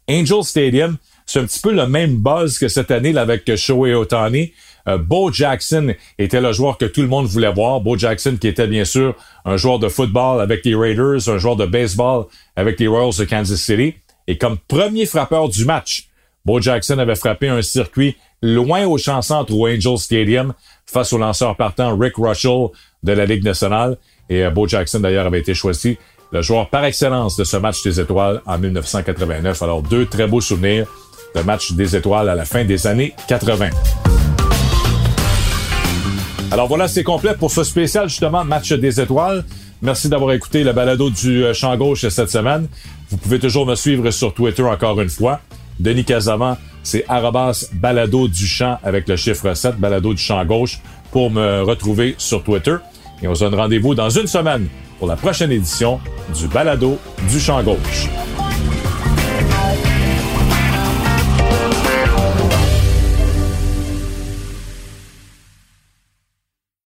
Angel 0.10 0.43
Stadium, 0.43 0.97
c'est 1.26 1.40
un 1.40 1.46
petit 1.46 1.60
peu 1.60 1.74
le 1.74 1.88
même 1.88 2.18
buzz 2.18 2.58
que 2.58 2.68
cette 2.68 2.92
année 2.92 3.14
là, 3.14 3.22
avec 3.22 3.56
Shohei 3.56 3.94
Otani. 3.94 4.52
Euh, 4.88 4.98
Bo 4.98 5.32
Jackson 5.32 5.94
était 6.20 6.42
le 6.42 6.52
joueur 6.52 6.78
que 6.78 6.86
tout 6.86 7.02
le 7.02 7.08
monde 7.08 7.26
voulait 7.26 7.52
voir. 7.52 7.80
Bo 7.80 7.98
Jackson 7.98 8.38
qui 8.40 8.48
était 8.48 8.68
bien 8.68 8.86
sûr 8.86 9.16
un 9.46 9.56
joueur 9.58 9.80
de 9.80 9.88
football 9.88 10.42
avec 10.42 10.66
les 10.66 10.76
Raiders, 10.76 11.30
un 11.30 11.38
joueur 11.38 11.56
de 11.56 11.66
baseball 11.66 12.26
avec 12.56 12.80
les 12.80 12.88
Royals 12.88 13.16
de 13.18 13.24
Kansas 13.24 13.62
City. 13.62 13.96
Et 14.28 14.38
comme 14.38 14.58
premier 14.68 15.06
frappeur 15.06 15.50
du 15.50 15.66
match, 15.66 16.10
Bo 16.46 16.60
Jackson 16.60 16.98
avait 16.98 17.16
frappé 17.16 17.48
un 17.48 17.62
circuit 17.62 18.18
loin 18.42 18.86
au 18.86 18.98
champ 18.98 19.22
centre 19.22 19.54
au 19.54 19.68
Angel 19.68 19.98
Stadium 19.98 20.54
face 20.86 21.14
au 21.14 21.18
lanceur 21.18 21.56
partant 21.56 21.98
Rick 21.98 22.16
Russell 22.18 22.68
de 23.04 23.14
la 23.14 23.26
Ligue 23.26 23.44
nationale. 23.44 23.98
Et 24.30 24.44
euh, 24.44 24.50
Bo 24.50 24.68
Jackson, 24.68 25.00
d'ailleurs, 25.00 25.26
avait 25.26 25.40
été 25.40 25.54
choisi 25.54 25.98
le 26.32 26.42
joueur 26.42 26.70
par 26.70 26.84
excellence 26.84 27.38
de 27.38 27.44
ce 27.44 27.58
match 27.58 27.84
des 27.84 28.00
étoiles 28.00 28.42
en 28.46 28.58
1989. 28.58 29.62
Alors, 29.62 29.82
deux 29.82 30.06
très 30.06 30.28
beaux 30.28 30.42
souvenirs 30.42 30.88
de 31.36 31.41
match 31.41 31.74
des 31.74 31.96
étoiles 31.96 32.30
à 32.30 32.36
la 32.36 32.46
fin 32.46 32.63
des 32.63 32.88
années 32.88 33.13
80. 33.28 33.69
Alors 36.52 36.67
voilà, 36.67 36.88
c'est 36.88 37.04
complet 37.04 37.34
pour 37.38 37.50
ce 37.50 37.63
spécial 37.63 38.08
justement 38.10 38.43
match 38.43 38.72
des 38.74 39.02
étoiles. 39.02 39.43
Merci 39.82 40.08
d'avoir 40.08 40.34
écouté 40.34 40.63
le 40.63 40.72
balado 40.72 41.10
du 41.10 41.43
euh, 41.43 41.54
champ 41.54 41.76
gauche 41.76 42.08
cette 42.08 42.30
semaine. 42.30 42.67
Vous 43.10 43.17
pouvez 43.17 43.39
toujours 43.39 43.65
me 43.65 43.76
suivre 43.76 44.12
sur 44.12 44.34
Twitter 44.34 44.63
encore 44.63 45.02
une 45.02 45.10
fois. 45.10 45.41
Denis 45.80 46.06
Casavant, 46.06 46.58
c'est 46.84 47.06
arrobas 47.08 47.65
balado 47.74 48.28
du 48.28 48.48
champ 48.48 48.78
avec 48.84 49.10
le 49.10 49.15
chiffre 49.15 49.54
7, 49.54 49.78
balado 49.78 50.13
du 50.13 50.22
champ 50.22 50.46
gauche, 50.46 50.80
pour 51.12 51.32
me 51.32 51.63
retrouver 51.63 52.15
sur 52.17 52.43
Twitter. 52.43 52.76
Et 53.22 53.28
on 53.28 53.36
se 53.36 53.43
donne 53.43 53.56
rendez-vous 53.56 53.96
dans 53.96 54.10
une 54.10 54.28
semaine 54.28 54.67
pour 55.00 55.08
la 55.08 55.15
prochaine 55.15 55.52
édition 55.52 56.00
du 56.34 56.48
balado 56.48 56.98
du 57.30 57.39
champ 57.39 57.62
gauche. 57.63 58.08